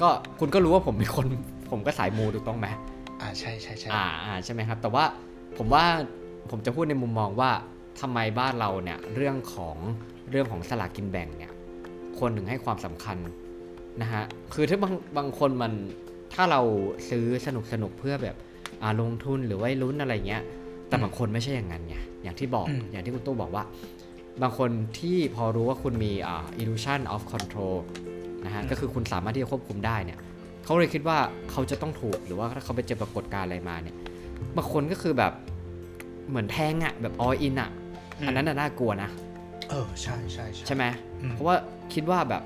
[0.00, 0.08] ก็
[0.40, 1.26] คุณก็รู้ว่าผมเป็นคน
[1.70, 2.66] ผมก็สายมูถูกต้องไหม
[3.20, 5.04] อ่าใช่ใช่ใช่อ่าอ่าใช่ไหมครับ แต่ว่า
[5.58, 5.84] ผมว่า
[6.50, 7.50] ผมจะพูดในมุมมองว่า
[8.00, 9.76] ทำไมบ้านเราเนี่ยเรื่องของ
[10.30, 11.52] เรื่องของสลากกินแบ่งเนี่ย
[12.18, 13.18] คนถึงให้ความสำคัญ
[14.02, 14.22] นะฮะ
[14.54, 15.72] คือถ้าบางบางคนมัน
[16.34, 16.60] ถ้าเรา
[17.10, 18.36] ซื้อสนุกสนุกเพื่อแบบ
[18.82, 20.42] อ่าลงทุนหรือไว้ลุ้นอะไรเงี้ย
[20.88, 23.64] แต่บางคนไม่ใช่อย่างนั้นไงอย่างที่บอกอย่างที่คุณตู้บอกว่า
[24.42, 27.76] บางคนที่พอรู้ว่าคุณมีอ่า illusion of control
[28.44, 30.18] นะฮะก็คือคุณสามารถที่จะควบคุมได้เนี่ย
[30.64, 31.18] เขาเลยคิดว่า
[31.50, 33.96] เขาจะต้องถูกหรือว่าถ้าเขาไปเจอปรากฏการณ์อะไรมาเนี่ย
[34.56, 35.32] บางคนก็คือแบบ
[36.28, 37.70] เหมือนแทงอะแบบ all in อะ
[38.26, 39.10] อันนั้นน่ะน่ากลัวนะ
[39.70, 40.84] เออใช่ใช่ใช่ไหม
[41.22, 41.56] อืมเพราะว่า
[41.94, 42.42] คิดว่าแบบ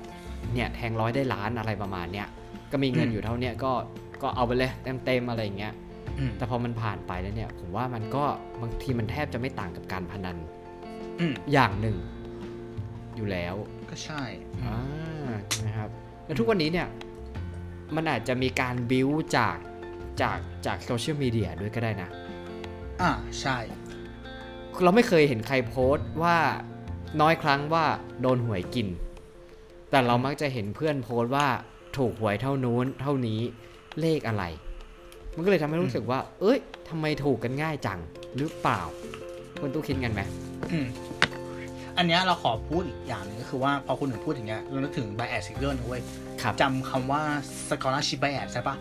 [0.53, 2.27] เนี่ยแทงร้อยได้ล้านอะไรประมาณเนี้ย
[2.71, 3.71] ก็มีเงินอืมอยู่เท่าเนี้ยก็
[4.21, 4.71] ก็เอาไปเลย
[5.05, 5.73] เต็มๆอะไรอย่างเงี้ย
[6.17, 8.23] อืมแต่พอมันผ่านไปแล้วเนี่ย ผมว่ามันก็
[8.61, 10.37] บางทีมันแทบจะไม่ต่างกับการพนัน
[11.19, 11.97] อืมอย่างหนึ่ง
[13.15, 13.55] อยู่แล้ว
[13.89, 14.21] ก็ใช่
[14.63, 14.77] อ่า
[15.65, 15.89] นะครับ
[16.25, 16.87] แล้วทุกวันนี้เนี่ย
[17.95, 19.57] มันอาจจะมีการบิวจาก
[20.21, 22.09] จากจากโซเชียลมีเดียด้วยก็ได้นะ
[23.01, 23.57] อ่าใช่
[24.81, 26.37] เราไม่เคยเห็นใครโพสต์ว่า
[27.21, 27.85] น้อยครั้งว่า
[28.21, 28.87] โดนหวยกิน
[29.89, 31.47] แต่เรามักจะเห็นเพื่อนโพสต์ว่า
[31.97, 33.39] ถูกหวยเท่านู้นเท่านี้
[34.01, 34.43] เลขอะไร
[35.35, 36.59] มันก็เลยทำให้รู้สึกว่า เอ้ย
[36.89, 37.99] ทำไมถูกกันง่ายจัง
[38.37, 38.81] หรือเปล่า
[39.59, 40.21] คุณตู้คิดกันไหม
[40.71, 40.87] อืม
[41.97, 46.03] อันเนี้ยเราขอพูดอีกอย่างหนึงก็คือว่าพอคุณหนึ่งพูดอย่างเงี้ยเรานึกถึง bias อีกเรื่องหนึงเว้ย
[46.41, 47.21] ครับจำคำว่า
[47.69, 48.75] scholarship bias ใช่ปะ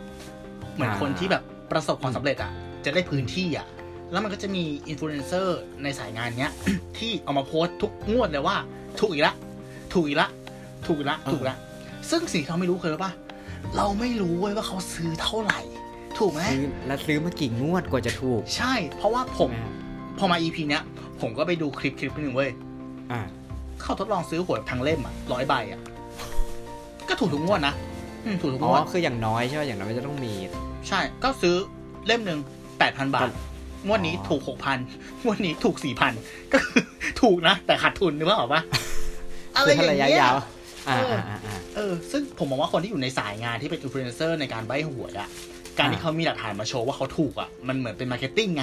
[0.75, 2.51] เหมือนอ่าคนที่แบบประสบความสำเร็จอะ
[2.85, 3.67] จะได้พื้นที่อะ
[4.13, 6.53] แล้วมันก็จะมีอินฟลูเอนเซอร์ในสายงานเนี้ย
[6.99, 8.57] ที่เอามาโพสต์ทุกงวดเลยว่า
[9.01, 9.35] ถูกอีกละ
[9.93, 10.29] ถูกอีกละ
[10.87, 11.57] ถูกอีกละถูกอีกละ
[12.11, 13.13] ซึ่งสิ่งที่เราไม่รู้คืออะไรปะ
[13.77, 15.61] เราไม่รู้เว้ยว่าเขาซื้อเท่าไหร่
[16.19, 19.73] ถูกไหมซื้อแล้วซื้อมากี่งวดกว่าจะถูก ใช่ เพราะว่าผมใช่ไหมฮะ
[20.19, 20.83] พอมา EP เนี้ย
[21.21, 22.51] ผมก็ไปดูคลิปคลิปหนึ่งเว้ย
[23.13, 23.21] อ่า
[23.83, 25.81] เขาทดลองซื้อหวยทั้งเล่มอะร้อยใบอะ
[27.09, 27.75] ก็ถูกทุกงวดนะ
[28.25, 30.33] อืมถูกทุกงวดอ๋อคืออย่างน้อยใช่ไหมอย่างน้อยมันจะต้องมี
[30.89, 31.57] ใช่ ก็ซื้อ
[32.07, 32.39] เล่มหนึ่ง
[32.79, 33.31] แปดพันบาท
[33.87, 34.79] งวดนี้ถูกหกพัน
[35.25, 36.13] งวดนี้ถูกสี่พัน
[36.53, 36.83] ก็คือ
[37.23, 38.63] ถูกนะ แต่ขาดทุนนึกว่าออกปะ
[39.55, 40.37] อะไรคืออย่างถ้าระยะเงี้ยยาว
[40.89, 45.29] อ่าเอออ่อ่าอ่าเออ ซึ่งผมมองว่าคนที่อยู่ในสายงานที่เป็นอินฟลูเอนเซอร์ในการใบ้หวยอะ
[45.79, 48.63] การที่อ่าเขามีหลักฐานมาโชว์ว่าเขาถูกอะมันเหมือนเป็น marketing ไง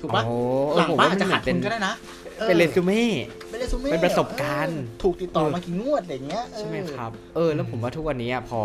[0.00, 0.34] ถูกปะโอ้
[0.76, 1.94] ผมว่าหลังบ้านอาจจะขาดทุนก็ได้นะ
[2.40, 3.04] ออเป็นเรซูเม่
[3.50, 8.60] เป็นเรซูเม่เป็นประสบการณ์เออถูกติดต่อมากี่งวดอะไรเงี้ยเออใช่ไหมครับ เออ แล้วผมว่าทุกวันนี้อะพอ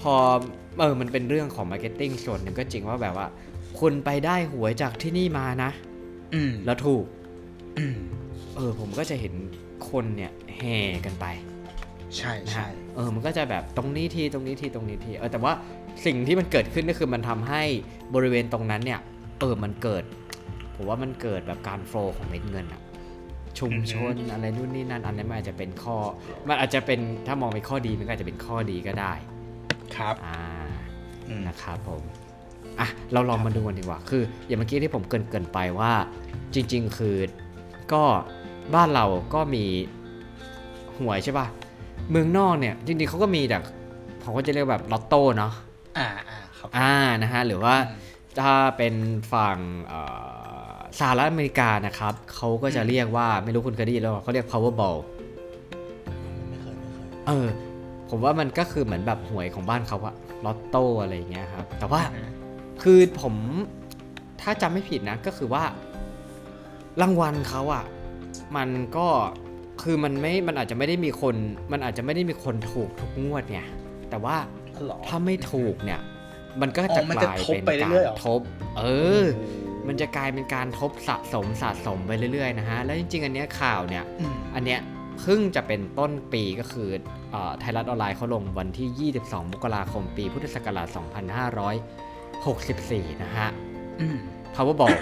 [0.00, 0.14] พอ
[0.78, 3.26] เออมันเป็นเรื่องของ marketing ส่วนหนึ่งก็จริงว่าแบบว่า
[3.80, 5.70] คุณไปได้หวยจากที่นี่มานะ
[6.34, 7.04] อืม แล้วถูก
[7.78, 7.96] อืม
[8.56, 9.34] เออ ผมก็จะเห็น
[9.90, 11.26] คนเนี่ยแห่กันไป
[12.16, 15.52] ใช่นะใช่ฮะเออ มันก็จะแบบตรงนี้ทีตรงนี้ทีตรงนี้ทีเออแต่ว่า
[16.06, 17.62] สิ่งที่มันเกิดขึ้นก็คือมันทำให้
[18.14, 19.00] บริเวณตรงนั้นเนี่ย
[19.40, 20.04] เออมันเกิด
[20.74, 22.82] ผมว่ามันเกิดแบบการโฟลของเม็ดเงินอะ
[23.58, 25.96] ชุมชนอะไรนู่นนี่นั่นอันนั้นมันอาจจะเป็นข้อ
[26.48, 29.12] มันอาจจะเป็นถ้ามองเป็นข้อดีมันก็อาจจะเป็นข้อดีก็ได้
[29.96, 30.38] ครับอ่า
[31.28, 32.02] อืมนะครับผม
[32.80, 35.92] อะเราลองมาดูกันดีกว่า คือ อย่างเมื่อกี้ที่ผมเกรินเกรินไปว่า
[36.54, 37.16] จริง ๆ คือ
[37.92, 38.02] ก็
[38.74, 39.64] บ้านเราก็มี
[40.98, 41.46] หวยใช่ป่ะ
[42.10, 43.58] เมืองนอกเนี่ย จริงๆเขาก็มีแต่
[44.22, 45.52] เขาก็จะเรียกแบบลอตโต้เนาะ
[45.98, 47.74] อ่าอ่าครับอ่านะฮะหรือว่า
[48.40, 48.94] ถ้าเป็น
[49.32, 50.00] ฝั่งเอ่
[50.74, 54.98] อสหรัฐอเมริกานะครับเขาก็จะเรียกว่าไม่รู้คุณเคยได้ยินหรือเปล่าเขาเรียก powerball
[56.48, 57.46] ไม่เคยไม่เคยเออ
[58.10, 60.14] ผมว่ามันก็คือเหมือนแบบหวยของบ้านเขาอะ
[60.44, 62.00] ลอตโต้อะไรอย่างเงี้ยครับ แต่ว่า
[62.82, 63.34] คือผม
[64.40, 65.64] ถ้าจำไม่ผิดนะก็คือว่า
[67.00, 67.84] รางวัลเขาอะ
[68.56, 69.08] มันก็
[69.82, 71.34] คือมันไม่มันอาจจะไม่ได้มีคน
[71.72, 73.60] มันอาจจะไม่ได้มีคนถูกทุกงวดไง
[74.10, 74.36] แต่ว่า
[74.86, 76.00] หรอถ้าไม่ถูกเนี่ย
[76.60, 78.40] มันก็อ๋จะอมันกจะลายทบเป็นไปการเรื่อยๆเหรอทบ
[78.78, 78.84] เอ
[79.22, 79.24] อ
[79.88, 84.80] มันจะกลายเป็นการทบสะสมสะสมไปเรื่อยๆนะฮะ แล้วจริงๆ อันเนี้ยข่าวเนี่ยอืมอันเนี้ย
[85.20, 86.88] เพิ่งจะเป็นต้นปีก็คือ
[87.30, 90.96] เออไทยรัฐออนไลน์เขาลงวันที่ 22 มกราคมปีพุทธศักราช
[92.46, 93.48] 2564 นะฮะ
[94.00, 94.16] อืม
[94.54, 94.94] Powerball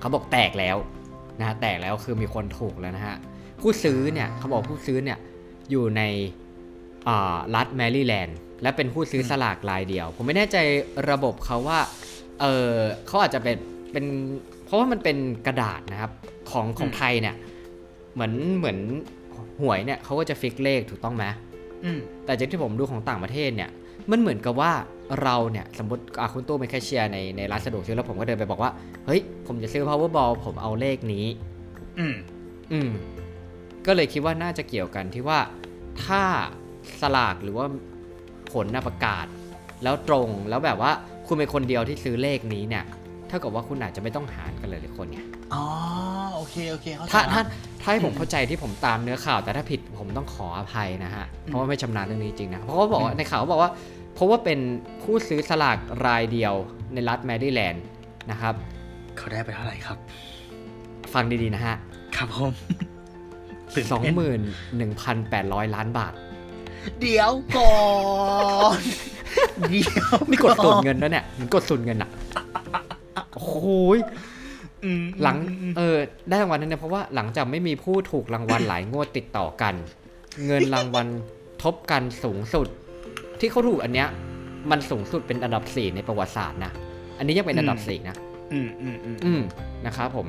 [0.00, 0.76] เขาบอกแตกแล้ว
[1.38, 3.16] นะฮะแตกแล้วคือมีคนถูกแล้วนะฮะ
[3.60, 5.18] ผู้ซื้อเนี่ยเขาบอกผู้ซื้อเนี่ย
[5.70, 6.02] อยู่ใน
[7.08, 10.56] อ่ารัฐแมริแลนด์และเป็นผู้ซื้อสลากรายเดียว ผมไม่แน่ใจ
[11.10, 11.80] ระบบเขาว่า
[12.40, 12.74] เออ
[13.06, 13.56] เขาอาจจะเป็น
[13.92, 14.04] เป็น
[14.64, 16.12] เพราะว่ามันเป็นกระดาษนะครับ
[16.50, 17.34] ของของไทยเนี่ย
[18.14, 18.78] เหมือนเหมือน
[19.60, 21.24] หวยเนี่ยเขาก็จะฟิกเลขถูกต้องไหม
[21.84, 23.70] อืมแต่จากที่ผมดูของต่างประเทศเนี่ย
[24.10, 24.72] มันเหมือนกับว่า
[25.22, 28.70] เราเนี่ยสมมติอะคุณตู้เป็นแคชเชียร์ในในร้านสะดวกซื้อแล้วผมก็เดินไปบอกว่า
[29.06, 31.26] เฮ้ย ผมจะซื้อ powerball ผมเอาเลขนี้
[31.98, 32.14] อืม
[32.72, 32.90] อืม
[33.86, 35.38] ก็เลยคิดว่าน่าจะเกี่ยวกันที่ว่า
[36.04, 36.22] ถ้า
[37.00, 37.66] สลากหรือว่า
[38.52, 39.26] ผลน่ะประกาศ
[39.82, 40.90] แล้วตรงแล้วแบบว่า
[41.26, 42.84] คุณเป็นคนเดียวที่ซื้อเลขนี้เนี่ย
[43.28, 45.20] เท่ากับว่าคุณอาจจะไม่ต้องหารกันเลยหลายคนไง
[45.54, 45.64] อ๋อ
[46.34, 47.42] โอเคโอเคเข้าใจถ้าละถ้า
[47.82, 53.70] ถ้าให้ผมเข้าใจที่ผมตามเนื้อข่าวแต่ถ้าผิดผมต้องขออภัยนะฮะเพราะว่าไม่ชำนาญเรื่องนี้จริงนะเพราะว่าบอกว่าอืมในข่าวเขาบอกว่า
[54.14, 54.58] เพราะว่าเป็น
[55.02, 56.54] ผู้ซื้อสลากรายเดียว
[56.92, 57.84] ในรัฐแมริแลนด์
[58.30, 58.54] นะครับ
[59.16, 59.98] เขาได้ไปเท่าไหร่ครับ
[61.14, 61.76] ฟังดีๆ นะฮะ
[62.16, 62.52] ครับผม
[63.74, 64.40] ตื่นสองเต้นหมื่น
[64.76, 66.12] หนึ่งพันแปดร้อยล้านบาท
[67.00, 67.76] เดี๋ยวก่อ
[68.78, 68.80] น
[69.68, 72.10] เดี๋ยวนี่กดสูญเงินแล้วเนี่ยมันกดสูญเงินอะ
[73.34, 73.98] โอ้โหย
[74.84, 75.96] อืมหลังอืมเออ
[76.28, 79.74] ได้รางวัลนั้นเนี่ยเพราะว่าหลังจากไม่มีผู้ถูกรางวัลหลายงวดติดต่อกัน
[80.46, 81.06] เงินรางวัล
[81.62, 82.68] ทบกันสูงสุด
[83.44, 84.08] ที่เขาถูกอันเนี้ย
[84.70, 86.72] มันสูงสุดเป็นอันดับ4ในประวัติศาสตร์นะ
[87.18, 88.16] อันนี้ยังเป็นอันดับ4นะ
[88.52, 89.42] อืมอืมอืมอืม
[89.86, 90.26] นะครับผม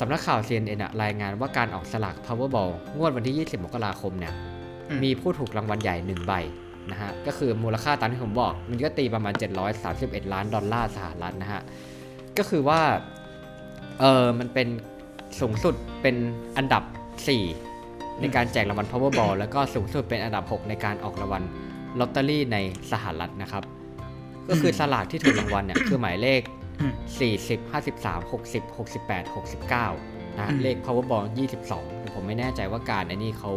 [0.00, 4.34] สำนักข่าว CNN อะรายงานว่าการออกสลาก Powerball งวดวันที่ 20 มกราคมเนี่ย
[5.02, 6.32] มีผู้ถูกรางวัลใหญ่1ใบ
[6.90, 9.34] นะฮะ ก็คือมูลค่าตามที่ผมบอก มันก็ตีประมาณ
[9.82, 11.62] 731 ล้านดอลลาร์สหรัฐนะฮะ
[12.38, 12.80] ก็คือว่า
[14.00, 14.68] เออมันเป็น
[15.40, 16.16] สูงสุดเป็น
[16.56, 16.82] อันดับ
[17.52, 21.42] 4 ในการแจกรางวัล Powerball แล้วก็สูงสุดเป็นอันดับ 6 ในการออกรางวัล
[21.98, 22.56] ลอตเตอรี่ใน
[22.92, 23.64] สหรัฐนะครับ
[24.48, 26.40] ก็คือสลากที่ถูกรางวัลเนี่ยคือหมายเลข
[26.80, 26.94] อืม
[27.36, 31.26] 40 53 60 68 69นะฮะอืมเลข Powerball
[31.64, 33.52] 22แต่ผมไม่แน่ใจว่าการไอ้นี่เขา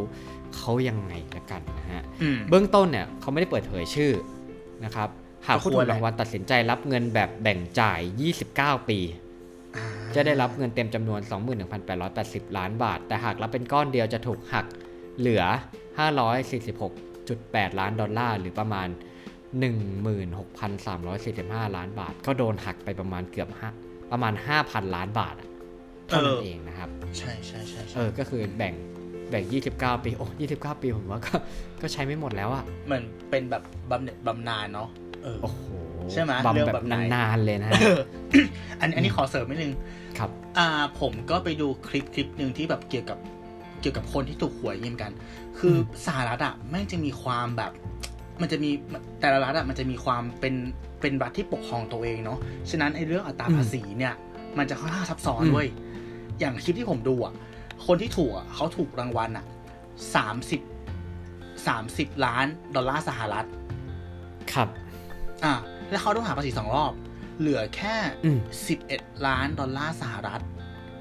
[0.56, 4.12] เขายังไงละกันนะฮะอืมเบื้องต้นเนี่ยเขาไม่ได้เปิดเผยชื่อ
[4.86, 5.10] นะครับ
[5.48, 8.00] หากผู้ก็ถูควรกแหละรางวัลตัดสินใจรับเงินแบบแบ่งจ่าย
[8.42, 9.00] 29 ปี
[9.76, 11.20] อ่าจะได้รับเงินเต็มจำนวน
[11.88, 14.66] 21,880 ล้านบาท แต่หากรับเป็นก้อนเดียวจะถูกหัก
[15.20, 15.44] เหลือ
[17.28, 18.88] 546.8ล้านดอลลาร์หรือประมาณ
[19.72, 23.70] 16,345 ล้านบาท ก็โดนหักไปประมาณเกือบห้า
[24.12, 24.34] ประมาณ
[24.64, 25.50] 5,000 ล้านบาทอะ
[26.08, 28.74] เท่านั้นเองนะครับ ใช่ใช่ใช่เอใช่อก็คือแบ่ง
[29.30, 29.44] แบ่ง
[29.76, 31.34] 29 ปี โอ้29 ปีผมว่าก็
[31.82, 34.90] ก็ใช้ไม่หมดแล้วอะเหมือนเป็นแบบบำเหน็จบำนาญเนาะ
[35.24, 35.62] เออโอ้โห
[36.12, 38.00] ใช่ไหมบำเรื่องแบแบบบไหนนานๆเลยนะฮะเออ
[38.80, 39.74] อันอันนี้ขอเสริมนิดนึง
[40.18, 40.68] ครับ อ่า
[41.02, 43.18] ผมก็ไปดูคลิปคลิปหนึ่งที่แบบเกี่ยวกับ
[43.84, 45.12] เกี่ยวกับคนที่ถูกหวยเหมือนกัน
[45.60, 47.72] คืออมสหรัฐอะแม่งจะมีความแบบ
[48.38, 48.70] มมันจะมี
[49.20, 50.56] แต่ละรัฐอะมันจะมีความเป็น
[51.02, 54.14] เป็นรัฐที่ปกครองตัวเองเนาะฉะนั้นไอ้เรื่องอัตราภาษีเนี่ย
[54.58, 55.68] มันจะค่อนข้างซับซ้อนอืมด้วย
[56.40, 57.34] อย่างคลิปที่ผมดูอะ
[57.86, 59.46] คนที่ถูกอะเขาถูกรางวัลอะ
[60.16, 60.62] สามสิบ
[61.68, 63.46] สามสิบล้านดอลลาร์สหรัฐ
[64.54, 64.68] ครับ
[65.44, 65.54] อะ
[65.90, 66.94] แล้วเขาต้องหาภาษีสองรอบ
[67.40, 70.42] เหลือแค่อืมสิบเอ็ดล้านดอลลาร์สหรัฐ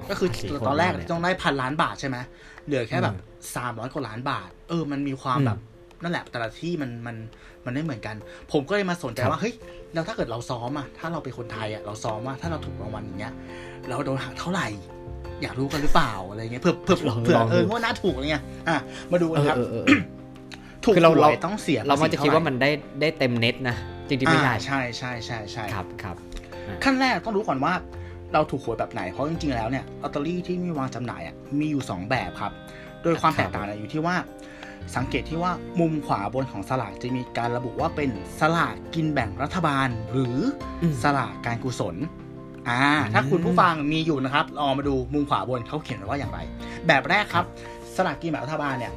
[0.09, 2.17] ก็คือภาษีตอนแรกโคตรมากเลยต้องได้พันล้านบาทใช่ไหม
[2.65, 5.59] เหลือแค่แบบอืมสามร้อยกว่าล้านบาท เออ มันมีความอืมแบบ
[6.03, 7.15] นั่นแหละแต่ละที่มันมัน
[7.65, 8.15] มันไม่เหมือนกัน
[8.51, 9.53] ผมก็เลยมาสนใจครับว่าเฮ้ย
[9.93, 13.33] แล้วถ้าเกิดเราซ้อมอะถ้าเราเป็นคนไทยอะเราซ้อมว่าถ้าเราถูกรางวัลอย่างเงี้ย
[13.89, 14.67] เราโดนหักเท่าไหร่
[15.41, 18.77] อยากรู้กันหรือเปล่าอะไรเงี้ยเผื่อเผื่อลองเผื่อลองดูเออว่าน่าถูกอะไรเงี้ยอะ
[19.11, 19.97] มาดูเอกันอครับเออเออเออ
[20.85, 22.69] ถูกคือเราหวยเราต้องเสียเรามันจะคิดว่าภษีมันได้
[23.01, 23.75] ได้เต็มเน็ตนะ
[24.07, 26.15] จริงๆไม่เท่าไหได้ร่อ่าใช่ใช่ใช่ใช่ครับครับ
[26.83, 27.73] ขั้นแรกต้องรู้ก่อนว่า
[28.33, 32.51] เราถูกหวยแบบไหน เพราะจริงๆแล้วเนี่ยลอตเตอรี่ที่มีวางจำหน่ายอะมีอยู่ 2 แบบครับ
[33.03, 34.15] โดยความครับแตกต่างเนี่ยอยู่ที่ว่า
[34.95, 40.37] สังเกตที่ว่ามุมขวาบนของสลากจะมีการระบุว่าเป็นสลากกินแบ่งรัฐบาล หรือ
[40.81, 41.95] อมสลากการกุศล
[42.69, 46.39] อ่าอืมถ้าคุณผู้ฟังมีอยู่นะครับลองมาดูมุมขวาบนเขาเขียนไว้ว่าอย่างไร
[46.87, 47.45] แบบแรกครับ
[47.95, 48.93] สลากกินแบ่งรัฐบาลเนี่ย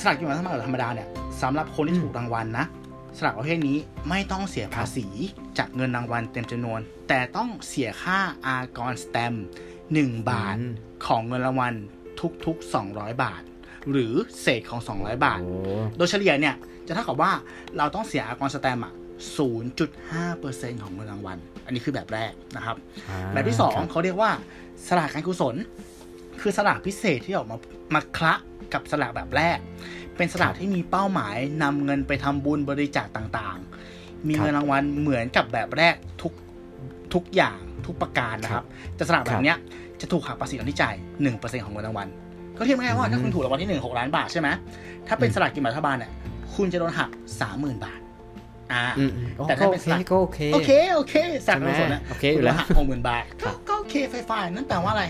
[0.00, 1.08] สลากกินแบ่งรัฐบาลแบบธรรมดาเนี่ย
[1.42, 2.66] สำหรับคนที่ถูกรางวัลนะ
[3.18, 5.06] สลากประเภทนี้ไม่ต้องเสียภาษี
[5.58, 9.34] จากเงินรางวัลเต็มจำนวน แต่ต้องเสียค่าอากรสแตม
[9.92, 10.74] หนึ่งบาทอืม
[11.06, 11.74] ของเงินรางวัล
[12.46, 13.42] ทุกๆ 200 บาท
[13.90, 15.52] หรือเศษของ 200 บาทโอ้
[15.96, 16.54] โดยเฉลี่ยเนี่ย
[16.86, 17.32] จะเท่ากับว่า
[17.76, 18.92] เราต้องเสียอากรสแตมป์อะ
[19.88, 22.76] 0.5%ของเงินรางวัล อันนี้คือแบบแรกนะครับ
[23.08, 24.30] อ่าแบบที่สองครับเขาเรียกว่า
[24.88, 25.56] สลากการกุศล
[26.40, 27.56] คือสลากพิเศษที่ออกมา
[27.94, 28.34] มาคละ
[28.72, 29.58] กับสลากแบบแรก
[30.16, 36.32] เป็นสลากที่มีเป้าหมายนำเงินไปทำบุญบริจาคต่างๆ มีเงินรางวัลเหมือนกับแบบแรกทุก
[37.14, 39.56] ทุกอย่างทุกประการนะครับแต่สลากแบบเนี้ย
[40.00, 40.94] จะถูกหักภาษีตอนที่จ่าย
[41.30, 42.08] 1%ของเงินรางวัล
[42.58, 44.48] ก็เทียบง่ายๆว่าถ้าคุณถูกรางวัลที่หนึ่งหกล้านบาทใช่ไหม
[45.08, 46.10] ถ้าเป็นสลากกินแบ่งรัฐบาลเนี่ย
[46.54, 48.00] คุณจะโดนหักสามหมื่นบาท
[48.72, 51.14] อ่าอืมอืมแต่แต่ถ้าถ้าเป็เป็นนสลากก็โอเคโอเคโอเค
[51.46, 55.04] สักใช่ไหมกุศลนะโอเคอยู่แล้วณหักหกหมื่นบาทครัก็บก็โอเคไฟไฟนั่นแปลว่าอะไร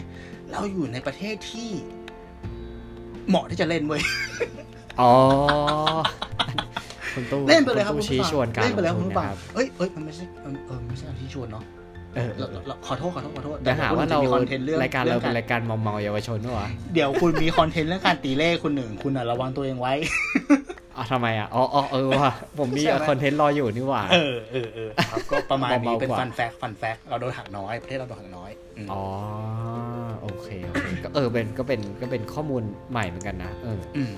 [0.51, 1.71] เราอยู่ในประเทศที่
[3.29, 4.03] เหมาะที่จะเล่นเว้ย
[5.01, 5.13] อ๋อ
[7.15, 11.65] คุณตู้เล่นไปเลยครับณคุตู้ณชี้ผู้ฟังชวนการเล่นไปแล้วลคุงณทุนผู้ฟังนะครับเอ้ยเอ้ยมันไม่ใช่เออเออไม่ใช่การที่ชวนเนาะ
[12.15, 19.95] เออเราเราขอโทษขอโทษขอโทษอย่าหาว่าเราเดี๋ยวคุณจะมีคอนเทนต์เรื่องเรื่องรายการเราเป็นรายการมอมเมาเยาวชนด้วยวะเดี๋ยวคุณมี content เรื่องการตีเลขคุณหนึ่งคุณอะระวังตัวเองไว้
[20.97, 29.03] อ๋อทำไมอะอ๋ออ๋อเออว่ะผมมีใช่ไหม content รออยู่นี่หว่าเออเออเออครับก็ประมาณนี้เบาๆเป็นกว่า fun fact fun fact เราโดนหักน้อยประเทศเราโดนหักน้อยอืมอ๋อ
[30.23, 34.13] โอเคโอเคก็เออเป็นก็เป็นก็เป็นข้อมูลใหม่เหมือนกันนะเอออืม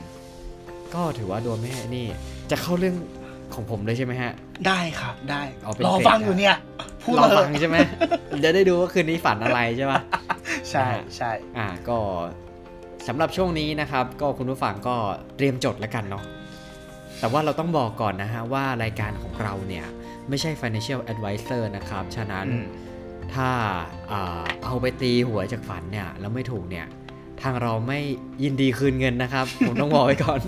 [0.95, 2.07] ก็ถือว่าโดนไม่ให้นี่
[2.51, 2.97] จะเข้าเรื่อง
[3.55, 4.33] ของผมเลยใช่ไหมฮะ
[4.67, 6.55] ได้ครับ ได้อ๋อเป็นรอเฟกฟังนะอยู่เนี่ย
[7.05, 7.77] พูดรอมาเถฟัอะงใช่ไหม
[8.45, 10.01] จะได้ดูว่าคืนนี้ฝันอะไรใช่ปะ
[10.71, 11.99] ใช่ใช่อ่าก็
[13.09, 14.97] สำหรับช่วงนี้นะครับ ก็คุณผู้ฟังก็
[15.37, 16.25] เตรียมจดแล้วกันเนาะ
[17.21, 19.87] แต่ว่าเราต้องบอกก่อนนะฮะว่ารายการของเราเนี่ย
[20.29, 22.67] ไม่ใช่ financial advisor นะครับ ฉะนั้นอืม
[23.35, 23.49] ถ้า
[24.13, 26.87] อ่าเอาไปตีหวยจากฝันเนี่ยแล้วไม่ถูกเนี่ย
[27.43, 28.01] ทางเราไม่
[28.43, 30.41] ยินดีคืนเงินนะครับ ผมต้องบอกไว้ก่อน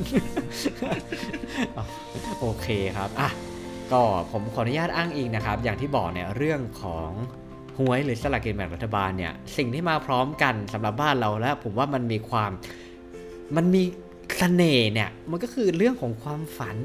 [2.41, 3.31] โอเคครับ อะ
[3.93, 7.11] ก็ผมขออนุญาตอ้างอิงนะครับ อย่างที่บอกเนี่ยเรื่องของ
[7.79, 12.51] หวยหรือสลากกินแบ่งรัฐบาลเนี่ย สิ่งที่มาพร้อมกันสำหรับบ้านเราแล้ว ผมว่ามันมีความ
[13.57, 13.83] มันมี
[14.39, 16.79] เสน่ห์เนี่ย มันก็คือเรื่องของความฝัน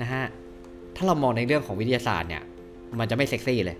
[0.00, 0.24] นะฮะ
[0.96, 2.42] ถ้าเรามองในเรื่องของวิทยาศาสตร์เนี่ย
[2.98, 3.76] มันจะไม่เซ็กซี่เลย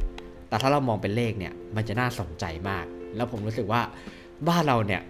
[0.49, 2.85] แต่ถ้าเรามองเป็นเลขเนี่ย มันจะน่าสนใจมาก
[3.17, 3.83] แล้วผมรู้สึกว่า
[4.49, 5.03] บ้านเราเนี่ย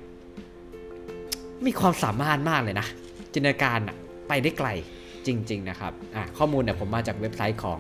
[1.67, 2.87] มีความสามารถมากเลยนะ
[3.33, 3.97] จินตนาการอะ
[4.29, 4.69] ไปได้ไกล
[5.27, 7.79] จริง ๆ นะครับอะข้อมูลเนี่ยผมมาจากเว็บไซต์ของ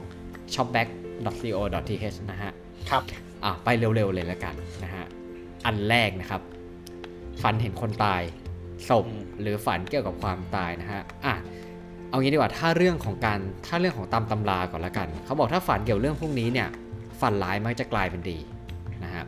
[0.54, 2.52] shopback.co.th นะฮะ
[2.90, 3.02] ครับ
[3.44, 5.04] อะไปเร็ว ๆ เลยแล้วกันนะฮะ
[5.66, 6.42] อันแรกนะครับ
[7.42, 8.22] ฝันเห็นคนตาย
[8.88, 11.34] ศพอืมหรือฝันเกี่ยวกับความตายนะฮะอะ
[12.08, 16.68] เอางี้ดีกว่าถ้าเรื่องของการถ้าเรื่องของตามตำราก่อนละกัน เขาบอกถ้าฝันเกี่ยวเรื่องพวกนี้เนี่ย
[17.20, 18.38] ฝันร้ายมักจะกลายเป็นดี
[19.04, 19.24] นะฮะ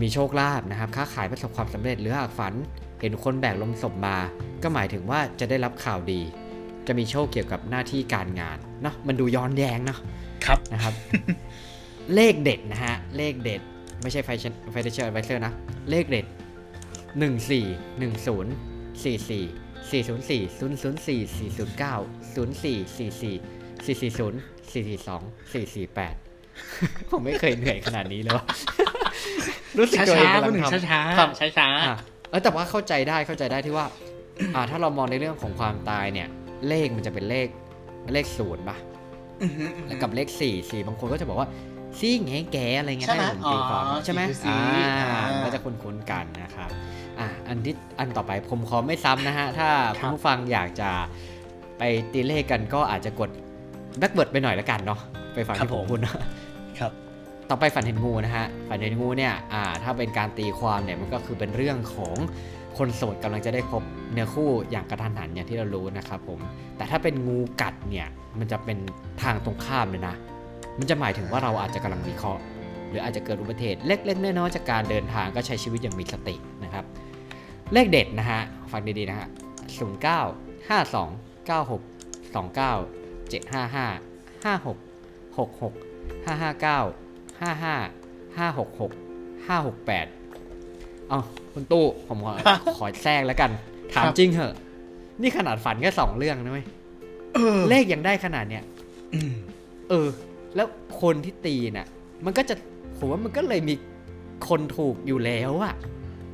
[0.00, 2.54] มีโชคลาภนะครับค้าขายประสบความสำเร็จหรือหากฝัน
[3.00, 4.16] เห็นคนแบกลงศพมา
[4.62, 6.20] ก็หมายถึงว่าจะได้รับข่าวดี
[6.86, 9.98] จะมีโชคเกี่ยวกับหน้าที่การงานเนาะมันดูย้อนแย้งเนาะ
[10.46, 10.94] ครับนะครับ
[12.14, 13.60] เลขเด็ดนะฮะเลขเด็ด
[14.02, 15.52] ไม่ใช่ Financial Financial Advisor นะ
[15.90, 16.26] เลขเด็ด
[17.20, 17.52] 1 4
[18.00, 18.46] 1 0
[19.02, 19.30] 4 4
[19.90, 21.82] 4 0 4 0 0 4 4 0 9
[22.36, 23.30] 0 4 4 4
[23.84, 24.32] 4 4 0
[24.72, 25.20] 4 4 2
[25.52, 28.44] 4 4 8ผมไม่เคยเหนื่อยขนาดนี้เลยวะ
[29.78, 31.96] รู้สึกช้าตัวเองำลัช้ากคุณงหนึ่งทำช้าช้าครับช้าช้าอะ
[32.30, 33.86] เออแต่ว่าเข้าใจได้เข้าใจได้ที่ว่า
[34.54, 36.28] อ่า ถ้าเรามองในเรื่องของความตายเนี่ย
[36.68, 37.48] เลขมันจะเป็นเลข
[38.12, 38.76] เลขศูนย์ป่ะ
[39.86, 41.48] แล้วกับเลขสี่สี่บางคนก็จะบอกว่า
[41.98, 46.70] ซี่แงแกอะไรเงี้ยใช่ไหมให้ผมตีความอ๋อใช่ไหมสี่อ่าคือสี่อ่าก็จะคุ้นๆกันนะครับ
[47.18, 49.68] อ่าอันที่อันต่อไปผมขอไม่ซ้ำนะฮะ ถ้า
[49.98, 50.90] ครับผู้ฟังอยากจะ
[51.78, 51.82] ไป
[52.12, 53.30] ตีเลขกันก็อาจจะกด
[53.98, 55.00] backward ไปหน่อยละกันเนาะ
[55.34, 56.22] ไปฟังครับที่ผมผมพูดเนอะครับ
[57.50, 62.16] ต่อไปฝันเห็นงูนะฮะ ฝันเห็นงูเนี่ยอ่าถ้าเป็นการตีความเนี่ยมันก็คือเป็นเรื่องของ
[62.78, 63.82] คนโสดกำลังจะได้พบ
[64.12, 66.40] เนื้อคู่อย่างกระทันหันอย่างที่เรารู้นะครับผม
[66.76, 68.06] แต่ถ้าเป็นงูกัดเนี่ย
[68.38, 68.78] มันจะเป็น
[69.22, 70.14] ทางตรงข้ามเลยนะ
[70.78, 72.42] มันจะหมายถึงว่าเราอาจจะกำลังมีเคราะห์
[72.88, 76.84] หรืออาจจะเกิดอุบัติเหตุเล็กๆน้อยๆจากการเดินทางก็ใช้ชีวิตอย่างมีสตินะครับ
[77.72, 78.40] เลขเด็ดนะฮะ
[78.72, 79.28] ฟังดีๆนะฮะ
[79.70, 81.80] 0 9 5 2 9 6
[82.34, 82.70] 2 9
[83.30, 85.72] 7 5 5 5 6 6 6
[86.26, 86.99] 5 5 9
[87.40, 91.20] 5 5 5 6 6 5 6 8เอา
[91.52, 92.34] คุณตู้ผมขอ
[92.78, 93.50] ขอแทรกแล้วกัน
[93.94, 94.54] ถามครับจริงเหอะ
[95.22, 96.66] นี่ขนาดฝันแค่สองเรื่องนะเว้ย
[97.34, 98.64] เออเลขยังได้ขนาดเนี้ย
[99.14, 99.32] อืม
[99.90, 100.08] เออ
[100.56, 100.66] แล้ว
[101.02, 101.86] คนที่ตีน่ะ
[102.24, 102.54] มันก็จะ
[102.98, 103.74] ผมว่ามันก็เลยมี
[104.48, 105.74] คนถูกอยู่แล้วอะ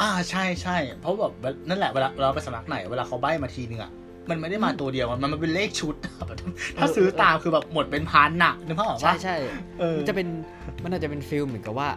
[0.01, 1.33] อ่าใช่ใช่เพราะแบบ
[1.69, 3.93] นั่นแหละเวลาเราไปสมัครไหน เวลาเขาใบ้มาทีนึงอะ
[4.31, 6.39] มันไม่ได้มาตัวเดียวมันมันเป็นเลขชุดอะแบบ
[6.79, 9.37] ถ้าซื้อตามคือแบบหมดเป็นพันน่ะนึกภาพออกใช่ปะใช่
[9.81, 10.29] เออมันจะเป็น
[10.87, 11.89] มันอาจจะเป็นฟิลเหมือนกับว่า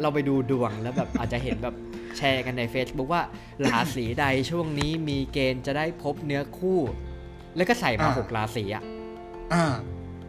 [0.00, 1.74] เราไปดูดวงแล้วแบบอาจจะเห็นแบบ
[2.16, 3.22] แชร์กันใน Facebook ว่า
[3.66, 6.78] ราศีใดช่วงนี้มีเกณฑ์จะได้พบเนื้อคู่
[7.56, 8.82] แล้วก็ใส่มาหกราศีอะ
[9.52, 9.64] อ่า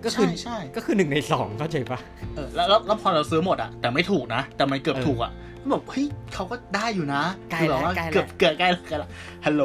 [0.06, 2.00] ก็คือใช่ใช่ก็คือหนึ่งในสองเข้าใจปะ
[2.36, 9.10] เออแล้วแล้วแล้วพอเราซื้อหมดอะ แต่ไม่ถูกนะ แต่มันเกือบเออถูกอะก็แบบเฮ้ยเขาก็ได้อยู่นะใกล้คือแบบแล้วว่าใกล้แล้วเกือบเกือบใกล้แล้วใกล้แล้ว
[9.46, 9.64] ฮัลโหล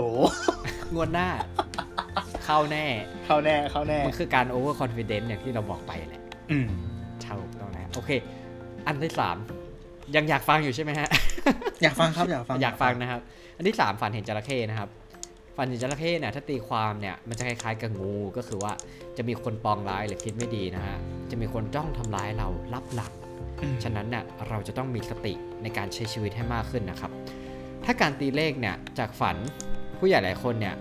[0.94, 1.28] งวดหน้า
[2.44, 2.86] เข้าแน่
[3.24, 6.66] เข้าแน่เข้าแน่ มันคือการโอเวอร์คอนฟ idence อย่างที่เราบอกไปแหละ อืม
[7.22, 8.10] เช่าถูกต้องนะโอเค
[8.86, 9.36] อันที่สาม
[10.16, 11.08] ยังอยากฟังอยู่ใช่ไหมฮะ
[11.82, 13.20] อยากฟังครับอยากฟังอยากฟังนะครับ
[13.56, 14.88] อันที่สามฝันเห็นจระเข้นะครับ
[15.56, 18.72] ฝันเห็นจระเข้เนี่ยถ้าตีความเนี่ยมันจะคล้ายๆกับงูก็คือว่า
[19.16, 20.96] จะมีคนปองร้ายหรือคิดไม่ดีนะฮะ
[21.30, 23.12] จะมีคนจ้องทำร้ายเรารับหลัง
[23.60, 27.10] อืมฉะนั้นเนี่ยเราจะต้องมีสติในการใช้ชีวิตให้มากขึ้นนะครับ
[27.84, 29.36] ถ้าการตีเลขเนี่ยจากฝัน
[29.98, 30.74] ผู้ใหญ่หลายคนเนี่ย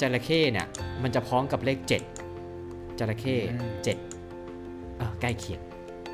[0.00, 0.66] จระเข้เนี่ย
[1.02, 1.78] มันจะพ้องกับเลข
[2.38, 3.36] 7จระเข้
[3.84, 3.96] เจ็ด
[4.98, 5.60] เออใกล้เคียง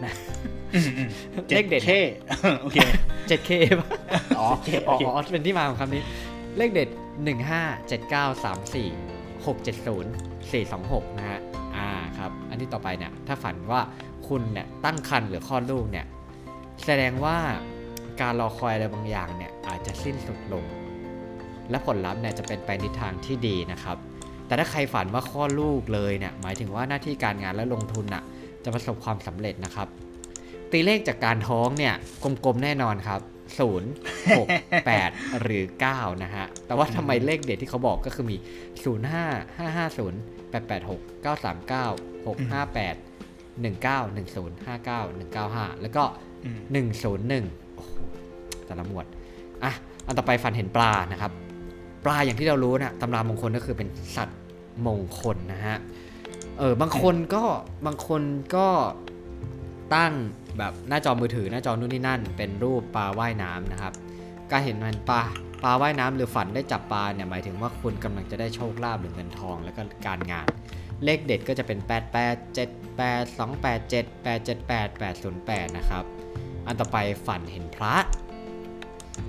[0.03, 1.09] อืมอืม
[1.55, 2.03] เลขเด็ดท่
[2.63, 2.79] โอเค
[3.31, 3.89] 7K ป่ะ
[4.39, 6.03] อ๋อ 7K อ๋โอเคอเป็นที่มาของคำนี้
[6.59, 6.89] เลขเด็ด
[7.25, 10.05] 1 5 7 9 3 4 6 7 0
[10.51, 11.41] 4 2 6นะฮะ
[11.77, 11.89] อ่า
[12.19, 13.81] ครับ อันที่ต่อไปเนี่ย ถ้าฝันว่า
[14.29, 16.07] คุณเนี่ยตั้งครรภ์หรือคลอดลูกเนี่ย
[16.85, 17.37] แสดงว่า
[18.21, 20.65] การรอคอยอะไรบางอย่างเนี่ย อาจจะสิ้นสุดลง
[21.71, 23.97] และผลลัพธ์เนี่ยจะเป็นไปในทางที่ดีนะครับ
[24.47, 28.23] แต่ถ้าใครฝันว่าคลอดลูกเลยเนี่ย หมายถึงว่าหน้าที่การงานและลงทุนน่ะ
[28.65, 29.89] จะประสบความสำเร็จนะครับ
[30.71, 31.95] ตีเลขจากการท้องเนี่ย
[32.45, 33.21] กลมๆแน่นอนครับ
[33.59, 33.61] 0
[34.39, 38.37] 6 8หรือ9นะฮะ แต่ว่าทำไมเลขเด็ดที่เขาบอกก็คือมี
[38.73, 40.13] 0 5 5 5 0
[40.53, 42.97] 8 8 6 9 3 9 6 5 8
[43.65, 46.05] 1 9 1 0 5 9 1 9 5แล้วก็
[46.45, 46.59] อืม
[47.23, 47.93] 101โอ้โห
[48.67, 49.07] แต่ละหมวด
[49.65, 49.73] อะ
[50.07, 51.33] อันต่อไปฝันเห็นปลานะครับ
[52.05, 54.41] ปลาอย่างที่เรารู้นะตำรามงคลก็คือเป็นสัตว์
[54.87, 55.77] มงคลนะฮะ
[56.59, 57.45] เออบางคนก็
[57.87, 58.23] บางคน
[58.57, 58.69] ก็
[59.95, 60.13] ตั้ง
[60.59, 63.93] แบบหน้าจอมือถือหน้าจอนู่นนี่นั่น เป็นรูปปลาว่ายน้ำนะครับ
[64.51, 65.23] การเห็นมันปลา
[65.65, 70.47] ปลาว่ายน้ำหรือฝันได้จับปลาเนี่ยหมายถึงว่าคุณกำลังจะได้โชคลาภหรือเงินทองแล้วก็การงาน
[71.05, 76.05] เลขเด็ดก็จะเป็น 8 8 7 8 2 8 7 8 7 8 8 0 8 นะครับ
[76.67, 77.95] อันต่อไปฝันเห็นพระ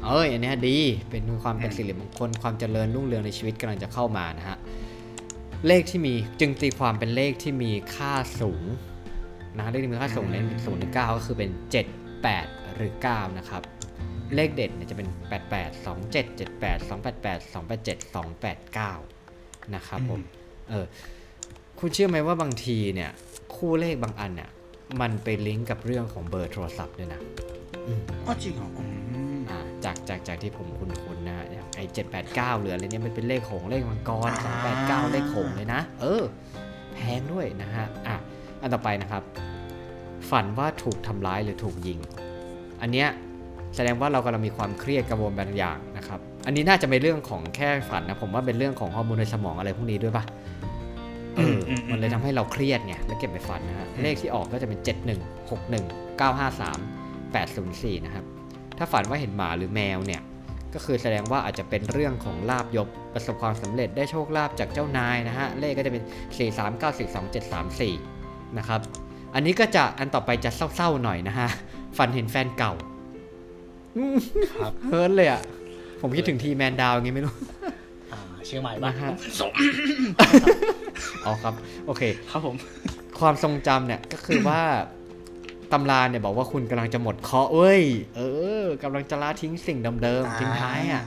[0.06, 0.78] เอ้ยอันนี้ดี
[1.10, 4.58] เป็นความเป็นสิริมงคลความเจริญรุ่งเรืองในชีวิตกำลังจะเข้ามานะฮะ
[5.68, 8.64] เลขที่มีจึงตีความเป็นเลขที่มีค่าสูง
[9.58, 11.86] นะเลขที่มีค่าสูงเลขศูนย์ถึงเก้าก็คือเป็นเจ็ด
[12.24, 13.62] แปดหรือเก้านะครับ
[14.36, 15.08] เลขเด่นเนี่ยจะเป็น
[16.24, 18.94] ดเจ็ดสองแปดเก้า
[19.76, 20.22] นะครับผม
[20.70, 20.86] เออ
[21.80, 23.12] คุณเชื่อไหมว่าบางทีเนี่ย
[23.56, 24.50] คู่เลขบางอันเนี่ย
[25.02, 27.22] มันไปลิงก์กับเรื่องของเบอร์โทรศัพท์ด้วยนะ
[28.26, 28.70] อ๋อจริงเหรอ
[29.50, 31.14] อ่าจากจากจากที่ผมคุ้นคุ
[31.94, 34.30] 789 เหลืออะไรเนี่ยมันเป็นเลขหงเลขมังกร
[34.72, 36.24] 289 เลขหงเลยนะ เออ
[36.94, 38.16] แพงด้วยนะฮะอะ
[38.62, 39.24] อันต่อไปนะครับ
[40.30, 42.00] ฝันว่าถูกทำร้ายหรือถูกยิง
[42.82, 43.08] อันเนี้ย
[43.76, 50.24] แสดงว่าเรากำลังมีความเครียดกระวลบางอย่างนะครับ อันนี้น่าจะเป็นเรื่องของแค่ฝันนะ ผมว่าเป็นเรื่องของฮอร์โมนในสมองอะไรพวกนี้ด้วยปะ
[51.36, 51.60] เออ
[51.90, 58.26] มันเลยทำให้เราเครียดไงแล้วเก็บไปฝันนะฮะเลขที่ออกก็จะเป็น 7 1 6 1 9 5 3 8 0 4 นะครับ
[58.78, 60.22] ถ้าฝันว่าเห็นหมาหรือแมวเนี่ย
[60.76, 66.04] ก็คือแสดงว่าอาจจะเป็นเรื่องของลาบยศประสบความสำเร็จได้โชคลาภจากเจ้านายนะฮะเลขก็จะเป็น
[66.36, 68.80] 4 3 9 4 2 7 3 4 นะครับ
[69.34, 71.48] อันนี้ก็จะอันต่อไปจะเศร้าๆหน่อยนะฮะ
[71.98, 72.74] ฝันเห็นแฟนเก่า
[73.98, 74.18] อืม
[74.54, 75.42] ครับเฮิร์ตเลยอะ
[76.02, 77.34] ผมคิดถึงทีแมนดาวไงไม่รู้
[78.14, 79.52] อ่าเชียงใหม่บ้างนะฮะสม
[81.26, 81.54] อ๋อครับ
[81.86, 82.56] โอเค ครับผม
[83.20, 84.62] ความทรงจำเนี่ยก็คือว่า
[85.74, 87.84] ตำราเนี่ยบอกว่าคุณกำลังจะหมดเคราะห์เว้ย
[88.18, 88.22] เอ
[88.64, 91.04] อกำลังจะละทิ้งสิ่งเดิมๆทิ้งท้ายอะ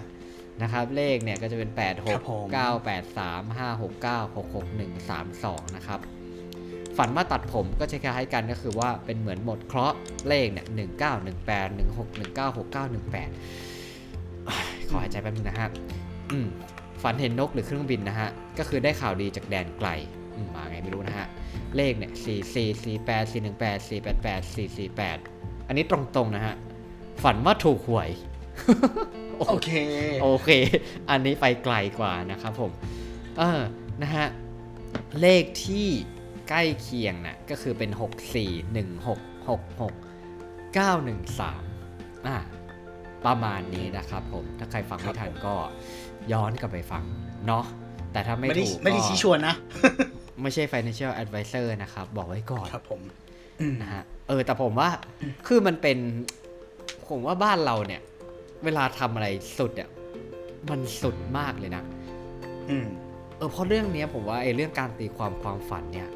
[0.63, 6.01] นะครับ เลขเนี่ยก็จะเป็น8ครับผม6 9 8 3 5 6 9 6 6 1 3 2 นะครับ
[6.97, 9.97] ฝันว่าตัดผมก็จะคล้ายๆกันก็คือว่าเป็นเหมือนหมดเคราะห์
[10.29, 13.31] เลขเนี่ยหนึ่งเก้าหนึ่งแปดหนึ่งหกหนึ่งเก้าหกเก้าหนึ่งแปด
[14.89, 15.69] ขอหายใจแป๊บนึงนะฮะ
[16.31, 16.47] อืม
[17.03, 18.29] ฝันเห็นนกหรือเครื่องบินนะฮะ
[18.59, 21.27] ก็คือได้ข่าวดีจากแดนไกลอื มมาไงไม่รู้นะฮะ
[21.77, 25.19] เลขเนี่ยสี่สี่สี่แปดสี่หนึ่งแปดสี่แปดแปดสี่สี่แปด
[25.67, 26.55] อันนี้ตรงๆนะฮะ
[27.23, 28.11] ฝันว่าถูกหวย
[29.39, 29.71] โอเค
[30.23, 30.51] โอเค
[31.11, 32.71] อันนี้ไปไกลกว่านะครับผม
[33.39, 33.61] เออ
[34.03, 34.27] นะฮะ
[35.21, 35.87] เลขที่
[36.49, 39.93] ใกล้เคียงนะ่ะก็คือเป็น 6 4 1 6 6 6
[40.77, 42.37] 9 1 3อ่า
[43.27, 45.55] ประมาณนี้นะครับผม ถ้าใครฟังไม่ทันก็
[46.33, 47.05] ย้อนกลับไปฟัง
[47.47, 47.65] เนาะ
[48.13, 49.55] แต่ถ้าไม่ไม่ได้ถูกไม่ได้ก็ชี้ชวนนะ
[50.43, 53.01] ไม่ใช่ financial advisor นะครับ บอกไว้ก่อนครับผม
[53.61, 54.89] อืมนะฮะเออแต่ผมว่า
[55.47, 55.99] คือมันเป็น
[57.09, 58.01] ผมว่าบ้านเราเนี่ย
[58.65, 59.27] เวลาทำอะไร
[59.59, 59.89] สุดอะ
[60.71, 61.83] มันสุดมากเลยนะ
[62.71, 62.87] อืม
[63.37, 66.09] เออเพราะเรื่องเนี้ยผมว่าไอ้เรื่องการตีความความฝันเนี่ย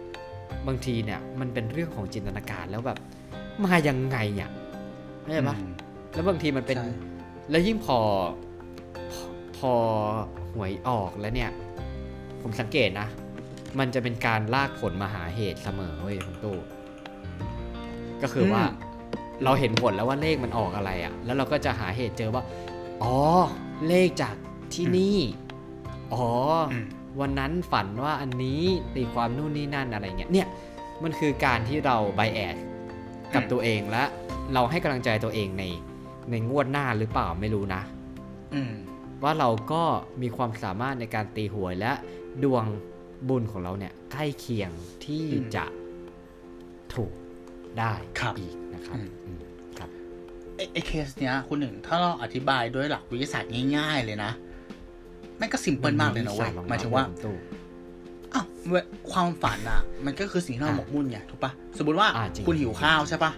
[0.66, 2.98] บางทีเนี่ย มันเป็นเรื่องของจินตนาการแล้วแบบ
[3.64, 4.50] มายังไงอะ
[5.22, 5.56] เข้าใจปะ
[6.12, 6.88] แล้วบางทีมันเป็นใช่
[7.50, 7.98] แล้วยิ่งพอ
[9.12, 9.24] พอ
[9.58, 9.72] พอ
[10.54, 11.50] หวยออกแล้วเนี่ย
[12.42, 13.08] ผมสังเกตนะ
[13.78, 16.58] มันจะเป็นการลากผลมาหาเหตุเสมอเว้ยคุณตู้
[18.22, 18.90] ก็คือว่าอืม
[19.44, 22.42] เราเห็นผลแล้วว่าเลขมันออกอะไรอะ่ะ แล้วเราก็จะหาเหตุเจอว่า
[23.02, 23.16] อ๋อ
[23.88, 24.34] เลขจาก
[24.74, 25.18] ที่นี่
[26.12, 26.26] อ๋อ
[26.72, 26.84] อม
[27.20, 28.62] วันนั้นฝันว่าอันนี้
[28.94, 30.46] ตีความนู่นนี่นั่นอะไรเงี้ย เนี่ย
[31.02, 32.56] มันคือการที่เราไบแอด
[33.34, 34.04] กับตัวเองและ
[34.54, 35.64] เราให้กำลังใจตัวเองใน
[36.30, 37.82] ในงวดหน้าหรือเปล่าไม่รู้นะ
[38.54, 38.72] อืม
[39.22, 39.82] ว่าเราก็
[40.22, 41.92] มีความสามารถในการตีหวยและ
[42.44, 42.64] ดวง
[43.28, 44.70] บุญของเราเนี่ยใกล้เคียง
[45.04, 45.64] ที่อืมจะ
[46.94, 47.12] ถูก
[47.78, 49.38] ได้ครับอีกนะครับอืมอืม
[49.78, 49.88] ครับ
[50.56, 54.30] ไอ้ไอ้เคสเนี้ยคุณหนึ่งถ้าเราอธิบายด้วยหลักวิทยาศาสตร์ง่าย ๆ เลยนะ
[55.38, 57.34] แม่งก็ซิมเพิลมากเลยนะเว้ยหมายถึงว่าตู้
[58.34, 58.74] อ้าวเว
[59.12, 63.32] ความฝันอะ มันก็คือสิ่งที่เราอะหมกมุ่นไงถูกปะสมมติว่าอะจริงคุณหิวข้าวใช่ปะ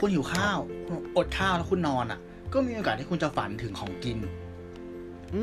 [0.00, 2.20] คุณหิวข้าวคุณอดข้าวแล้วคุณนอนอะ
[2.52, 4.32] ก็มีโอกาสที่คุณจะฝันถึงของกินอืม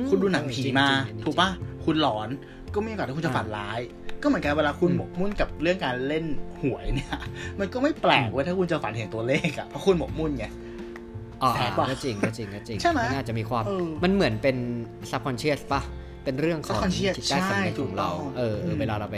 [0.10, 1.50] คุณดูหนังผีจริมาจริงอันนี้ถูกปะ
[1.86, 2.30] คุณหลอน
[2.74, 3.80] ก็มีโอกาสที่คุณจะอะฝันร้าย
[4.22, 6.26] ก็เหมือนกันเวลาคุณอืมหมกมุ่นกับเรื่องการเล่น
[6.62, 7.10] หวยเนี่ย
[7.60, 10.46] มันก็ไม่แปลกเว้ยถ้าคุณจะฝันเห็นตัวเลขอะเพราะคุณหมกมุ่นไง
[11.42, 14.58] อ๋อแปลกปะก็จริงก็จริงก็จริงใช่ไหมนน่าจะมีความเออมันเหมือนเป็น
[15.12, 15.82] subconscious ปะ
[16.24, 19.18] เป็นเรื่องของ subconscious จิตใต้สำนึกใช่ถูขกองเราต้องเออเออมเวลาเราไป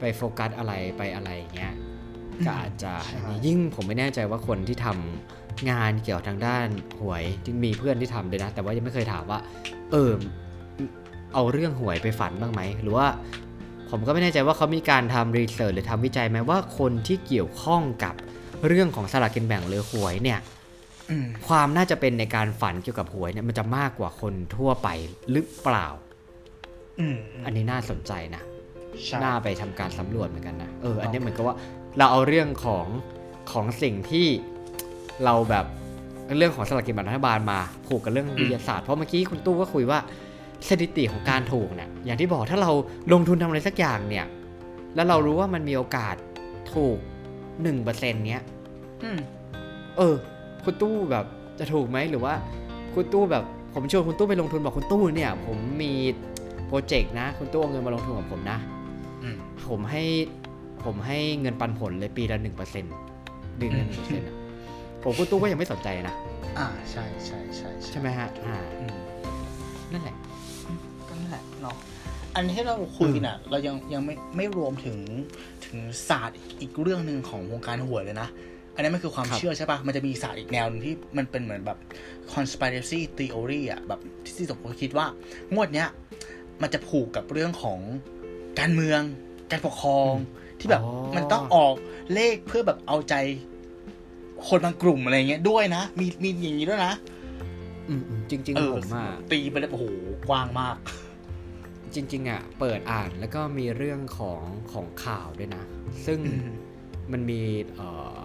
[0.00, 1.74] ไปโฟกัสอะไรไปอะไรอย่างเงี้ย
[2.46, 6.66] ก็อาจจะใช่อันนี้ยิ่งผมไม่แน่ใจว่าคนที่ทำ งานเกี่ยวทางด้าน
[7.00, 9.38] หวยที่มีเพื่อนที่ทำด้วยนะ แต่ว่ายังไม่เคยถามว่า
[9.90, 10.12] เออ
[11.34, 13.06] เอาเรื่องหวยไปฝันบ้างไหม หรือว่า
[13.90, 18.14] ผมก็ไม่แน่ใจว่าเขามีการทำรีเสิร์ชหรือทำวิจัยไหมว่าคนที่เกี่ยวข้องกับ
[18.68, 20.38] เรื่องของสลากกินแบ่งหรือหวยเนี่ย
[21.10, 24.88] อืมความน่าจะเป็นในการฝันเกี่ยวกับหวยเนี่ยมันจะมากกว่าคนทั่วไป
[25.30, 25.86] หรือเปล่า
[27.00, 28.42] อืมอันนี้น่าสนใจนะ
[29.04, 31.56] ใช่น่าไปทำการสำรวจเหมือนกันนะเอออันนี้เหมือนกับว่า
[31.98, 32.86] เราเอาเรื่องของ
[33.52, 34.26] ของสิ่งที่
[35.24, 35.64] เราแบบ
[36.38, 39.98] เรื่องของสลากกินแบ่งรัฐบาลมาผูกกับเรื่องวิทยาศาสตร์เพราะเมื่อกี้คุณตู้ก็คุยว่า
[40.68, 42.70] สถิติของการถูกเนี่ยอย่างที่บอกถ้าเรา
[43.12, 44.26] ลงทุนทำอะไรสักอย่างเนี่ย
[44.94, 46.16] แล้วเรารู้ว่ามันมีโอกาส
[46.74, 46.98] ถูก
[47.62, 48.42] หนึ่งเปอร์เซ็นต์เนี้ย
[49.04, 49.18] อืม
[49.96, 50.14] เออ
[50.64, 51.24] คุณตู้แบบ
[51.58, 52.34] จะถูกไหมหรือว่า
[52.94, 53.44] คุณตู้แบบ
[53.74, 55.92] ผมชวนคุณตู้ไปลงทุนบอกคุณตู้เนี่ย ผมมี
[56.66, 58.58] โปรเจกต์นะ คุณตู้เอาเงินมาลงทุนกับผมนะ
[59.22, 59.36] อืม
[59.68, 60.04] ผมให้
[60.84, 62.94] ผมให้เงินปันผลเลยปีละหนึ่งเปอร์เซ็นต์
[63.58, 64.28] เดือนละหนึ่งเปอร์เซ็นต์
[65.08, 66.14] ผมคุณตู้ก็ยังไม่สนใจนะ
[66.58, 68.96] อ่าใช่ใช่ใช่ใช่ไหมฮะอ่าอืม
[69.92, 70.16] นั่นแหละ
[71.08, 71.76] ก็นั่นแหละเนาะ
[72.34, 74.98] อันที่เราคุยน่ะ เรายังยังไม่ไม่รวมถึง
[75.66, 75.78] ถึง
[76.08, 78.28] ศาสตร์อีกอีกเรื่องหนึ่งของวงการหวยเลยนะ
[78.74, 81.78] อันนี้มันคือความครับเชื่อใช่ปะมันจะมีศาสตร์อีกแนวหนึงที่มันเป็นเหมือนแบบ
[82.32, 84.00] conspiracy theory อะ แบบ
[84.36, 85.06] ที่สมมติคิดว่า
[85.54, 85.88] งวดเนี้ย
[86.62, 87.80] มันจะผูกกับเรื่องของ
[88.60, 89.00] การเมือง
[89.50, 90.12] การปกครอง
[90.60, 91.74] ที่แบบอ๋อมันต้องออก
[92.14, 93.14] เลขเพื่อแบบเอาใจ
[94.48, 96.94] คนบางกลุ่มอะไรเงี้ยด้วยนะ มีมีอย่างนี้ด้วยนะ
[97.88, 99.84] อืมอืมจริงเอๆอผมอะตีไปเลยโอ้โห
[100.28, 100.76] กว้างมาก
[101.94, 105.64] จริง ๆ อะ เปิดอ่านแล้วก็มีเรื่องของของข่าวด้วยนะ
[106.06, 106.48] ซึ่งอืม
[107.12, 107.40] มันมี
[107.76, 108.18] เอ่อ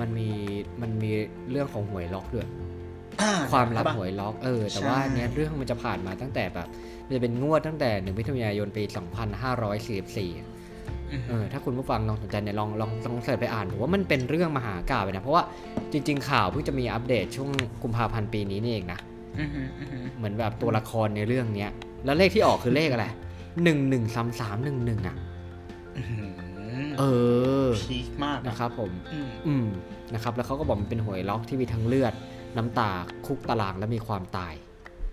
[0.00, 0.28] มันมี
[0.82, 1.10] มันมี
[1.50, 2.48] เรื่องของหวยล็อกด้วย
[3.20, 6.68] อ่ความลับใช่ปะหวยล็อกเออ แต่ใช่ว่าเนี้ยเรื่องมันจะผ่านมาตั้งแต่แบบ
[7.06, 10.55] มันจะเป็นงวดตั้งแต่หนึ่งมิถุนายนปี2544อืม
[11.28, 15.44] เออถ้าคุณผู้ฟังลองสนใจเนี่ยลองลองลองเสิร์ชไปอ่านผมว่ามันเป็นเรื่องมหากาพย์เลยนะ เพราะว่า
[15.92, 17.50] จริง ๆ ข่าวเพิ่งจะมีอัปเดตช่วง
[17.82, 18.98] กุมภาพันธ์ปีนี้นี่เองนะ
[19.38, 21.70] อืมอืมอืมเหมือนแบบตัวละครในเรื่องเนี้ย
[22.04, 23.06] แล้วเลขที่ออกคือเลขอะไร
[23.62, 25.16] หนึ่งหนึ่งสามสามหนึ่งหนึ่งอะ
[25.96, 26.28] อืม
[26.98, 27.04] เอ
[27.64, 29.66] อพีคมากนะครับผมอืมอืม
[30.14, 32.14] นะครับ แล้วเขาก็บอกมันเป็นหวยล็อกที่มีทั้งเลือด
[32.56, 32.90] น้ำตา
[33.26, 34.54] คุกตารางและมีความตาย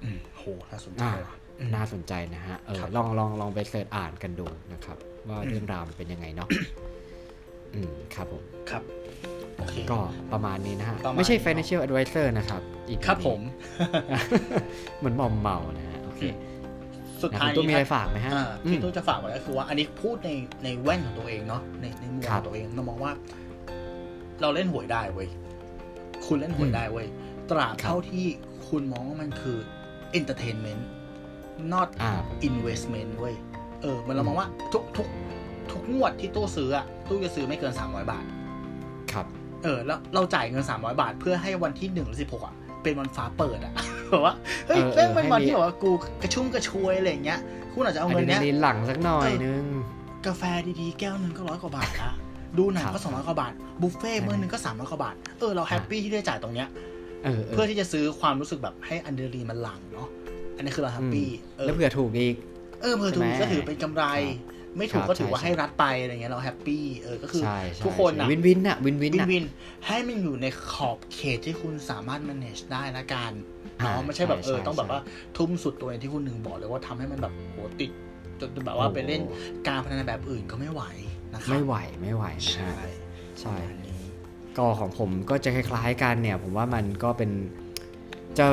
[0.04, 4.98] อืมโหน่าสนใจอ่าว่ะอืมน่าสนใจนะฮะเออครับลองลองลองไปเสิร์ชอ่านกันดูนะครับ
[5.30, 6.50] ว่าเรื่องราวมันเป็นยังไงเนาะ
[7.74, 8.84] อืมครับผมครับ
[9.58, 10.00] โอเคก็
[10.34, 13.40] ประมาณนี้นะฮะประมาณไม่ใช่นี้เนอะ financial advisor นะครับ อีกครับผม
[14.98, 16.22] เหมือนมอมเมานะฮะ โอเค
[17.22, 20.30] สุดนะท้ายคุณตู้มีอะไรนี้ฝากไหมฮะอ่าอืที่มตู้จะฝากไว้ก็คือว่าอันนี้พูดใน
[20.64, 23.12] ในแว่นของตัวเองเนาะในในมุมครัขบองตัวเองเรามองว่า
[24.42, 25.30] เราเล่นหวยได้เว้ย
[26.26, 27.08] คุณเล่นหวยอืมได้เว้ย
[27.52, 28.26] ตราบครับเท่าที่
[28.70, 29.58] คุณมองว่ามันคือ
[30.20, 30.84] entertainment
[31.74, 32.12] not อ่า
[32.50, 33.36] investment เว้ย
[33.84, 35.08] เออมันเรามองว่าทุกทุก
[35.72, 38.26] ทุกงวดที่ตู้ซื้ออะตู้จะซื้อไม่เกิน300บาท
[39.12, 39.26] ครับ
[39.64, 43.74] เออ แล้วเราจ่ายเงิน300บาท เพื่อให้วันที่1หรือ16อะเป็นวันฟ้าเปิดอะ
[44.10, 44.34] แบบว่า
[44.68, 47.40] เฮ้ยเออแม่งเป็นวันให้มีที่แบบว่ากูกระชุ่มกระชวยอะไรอย่างเงี้ย
[47.72, 49.66] คุณอาจจะเอาอะเงิดนรีเนี้นายลีนหลังสักหน่อยนึง
[50.26, 50.44] กาแฟ
[50.80, 52.12] ดีๆแก้วหนึ่งก็ร้อยกว่าบาทละ
[52.58, 56.68] ดูหนังครัก็บสองร้อยกว่าบาทบุฟเฟ่ต์ใช่มื้อหนึงก็สามร้อยกว่าบาทเออเราแฮปปี้ที่ได้จ่ายตรงเนี้ย
[57.24, 60.08] เออเอเพื่ออที่จะซื้อความรู้สึกแบบให้อันเดอรีนมันหลังเนาะ
[60.56, 61.28] อันนี้คือเรา happy
[61.58, 62.36] เออแล้วเผื่อถูกอีก
[62.84, 64.06] เออเผื่อถูกก็ถือเป็นกำไร
[64.78, 67.44] ไม่ถูกก็ถือว่าให้รัฐไปอะไรเงี้ยเรา happy เออก็คือ
[67.86, 69.46] ทุกคนอะ win win อะ win win win นะ win
[69.88, 73.32] ให้มันอยู่ในขอบเขตที่คุณสามารถ manage ได้ละกัน
[73.80, 75.02] อ่าเนาะไม่ใช่แบบเออต้องแบบว่า
[75.38, 77.92] ทุ่มสุดตัวเองที่คุณหนึ่งบอกเลยว่าทำให้มันแบบโหติด
[78.40, 79.22] จนแบบว่าไปเล่น
[79.68, 80.84] การพนันแบบอื่นก็ไม่ไหว
[81.34, 82.72] นะครับไม่ไหวไม่ไหวใช่
[83.40, 83.56] ใช่
[84.58, 87.32] ก็ของผมก็จะคล้ายๆกันเนี่ย ผมว่ามันก็เป็น
[88.40, 88.48] จะ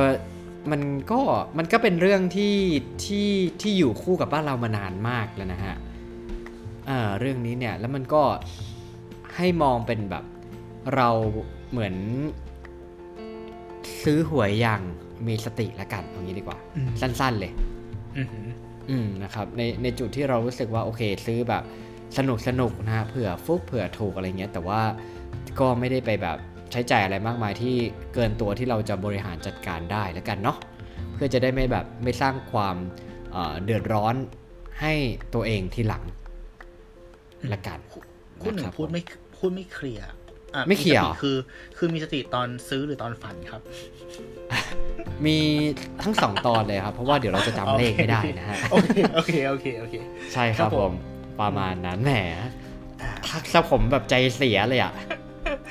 [0.70, 0.82] มัน
[1.12, 1.20] ก็
[1.58, 2.56] มันก็เป็นเรื่องที่
[3.04, 3.28] ที่
[3.60, 5.74] ที่อยู่คู่กับบ้านเรามานานมากแล้วนะฮะ
[6.86, 8.22] เอ่อเรื่องนี้เนี่ยแล้วมันก็
[9.36, 10.24] ให้มองเป็นแบบ
[10.94, 11.08] เรา
[11.70, 11.94] เหมือน
[14.04, 14.80] ซื้อหวยอย่าง
[15.26, 17.52] มีสติละกันเอางี้ดีกว่าอืมสั้น ๆเลย
[18.18, 18.46] อือหือ
[18.90, 21.62] อืมนะครับในในจุดที่เรารู้สึกว่าโอเค ซื้อแบบ
[22.18, 24.80] สนุกสนุกนะฮะเผื่อฟุกเผื่อถูกอะไรเงี้ย แต่ว่า
[25.60, 26.38] ก็ไม่ได้ไปแบบ
[26.72, 27.74] ใช้จ่ายอะไรมากมายที่
[28.14, 30.56] เกินตัวที่เราจะบริหารจัดการได้แล้วกันเนาะ
[31.14, 32.76] เพื่อจะได้ไม่แบบไม่สร้างความ
[33.32, 34.14] เอ่อเดือดร้อน
[34.80, 34.94] ให้
[35.34, 36.02] ตัวเองทีหลัง
[37.54, 37.78] ละกัน
[38.42, 39.02] คุณหนึ่นะงรับพูดไม่
[39.38, 41.36] พูดไม่เคลียร์อะไม่เคลียร์สติคือ
[41.78, 43.60] คือมีสติตอนซื้อหรือตอนฝันครับ
[45.26, 45.38] มี
[46.02, 49.94] ทั้งสองตอนเลยครับ เพราะว่าเดี๋ยวเราจะจำเลขไม่ได้นะฮะโอเคโอเคโอเคโอเค
[50.32, 50.92] ใช่คครัรับบผผมม
[51.40, 52.12] ประมาณนั้นแหม
[53.28, 54.92] ทักซะผมแบบใจเสียเลยอะ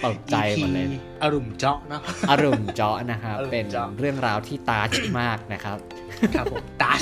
[0.05, 2.01] ตกใจหมดเลย EP อารมณ์เจาะเนอะ
[2.31, 5.77] อารมณ์เจาะนะครับอารมณ์เป็นเจาะเรื่องราวที่ตาชมากนะครับ
[6.35, 7.01] ครับผมดัช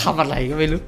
[0.00, 0.80] คำอะไรก็ไม่รู้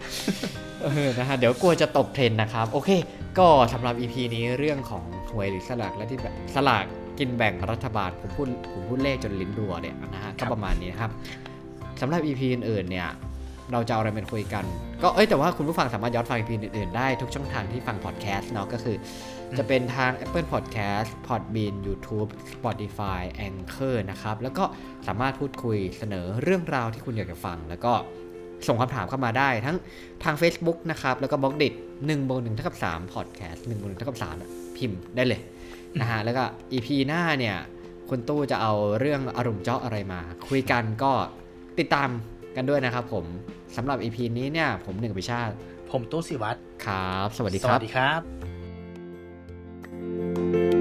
[0.82, 2.90] เออนะฮะเดี๋ยวกลัวจะตกเทรนด์นะครับ โอเค
[3.38, 6.84] ก็สำหรับ EP นี้เรื่องของหวยหรือสลากและที่แบบสลาก
[7.18, 11.10] กินแบ่งรัฐบาลผมพูดผมพูดเลขจนลิ้นรัวเนี่ยนะฮะก็ประมาณนี้นะครับ
[12.00, 13.08] สำหรับ EP อื่นๆเนี่ย
[13.72, 14.64] เราจะเอาอะไรมาคุยกัน
[15.02, 18.96] ก็เอ้ยแต่ว่าคุณผู้ฟังสามารถย้อนฟัง EP อื่นๆได้ทุกช่องทางที่ฟังพอดแคสต์เนาะก็คือ
[19.58, 24.64] จะเป็นทาง Apple Podcast Podbean YouTube Spotify Anchor นะครับ แล้วก็
[25.06, 27.92] สามารถพูดคุยเสนอเรื่องราวที่คุณอยากจะฟัง แล้วก็
[28.68, 29.76] ส่งคำถามเข้ามาได้ทั้ง
[30.24, 31.68] ทาง Facebook นะครับ แล้วก็บล็อกดิ
[31.98, 35.40] 1บวก1เท่ากับ3 Podcast 1บวก1เท่ากับ3อะพิมพ์ได้เลย
[36.00, 36.42] นะฮะแล้วก็
[36.72, 37.56] EP หน้าเนี่ย
[38.10, 41.12] คุณตู้จะเอาเรื่องอารมณ์เจาะอะไรมา คุยกันก็
[41.78, 42.08] ติดตาม
[42.56, 43.24] กันด้วยนะครับผม
[43.76, 45.54] สำหรับ EP นี้เนี่ย ผมหนึ่งพิชาติ
[45.90, 48.55] ผมตู้สิวัตรครับ สวัสดีสครัวับสดีครับ
[50.16, 50.75] Música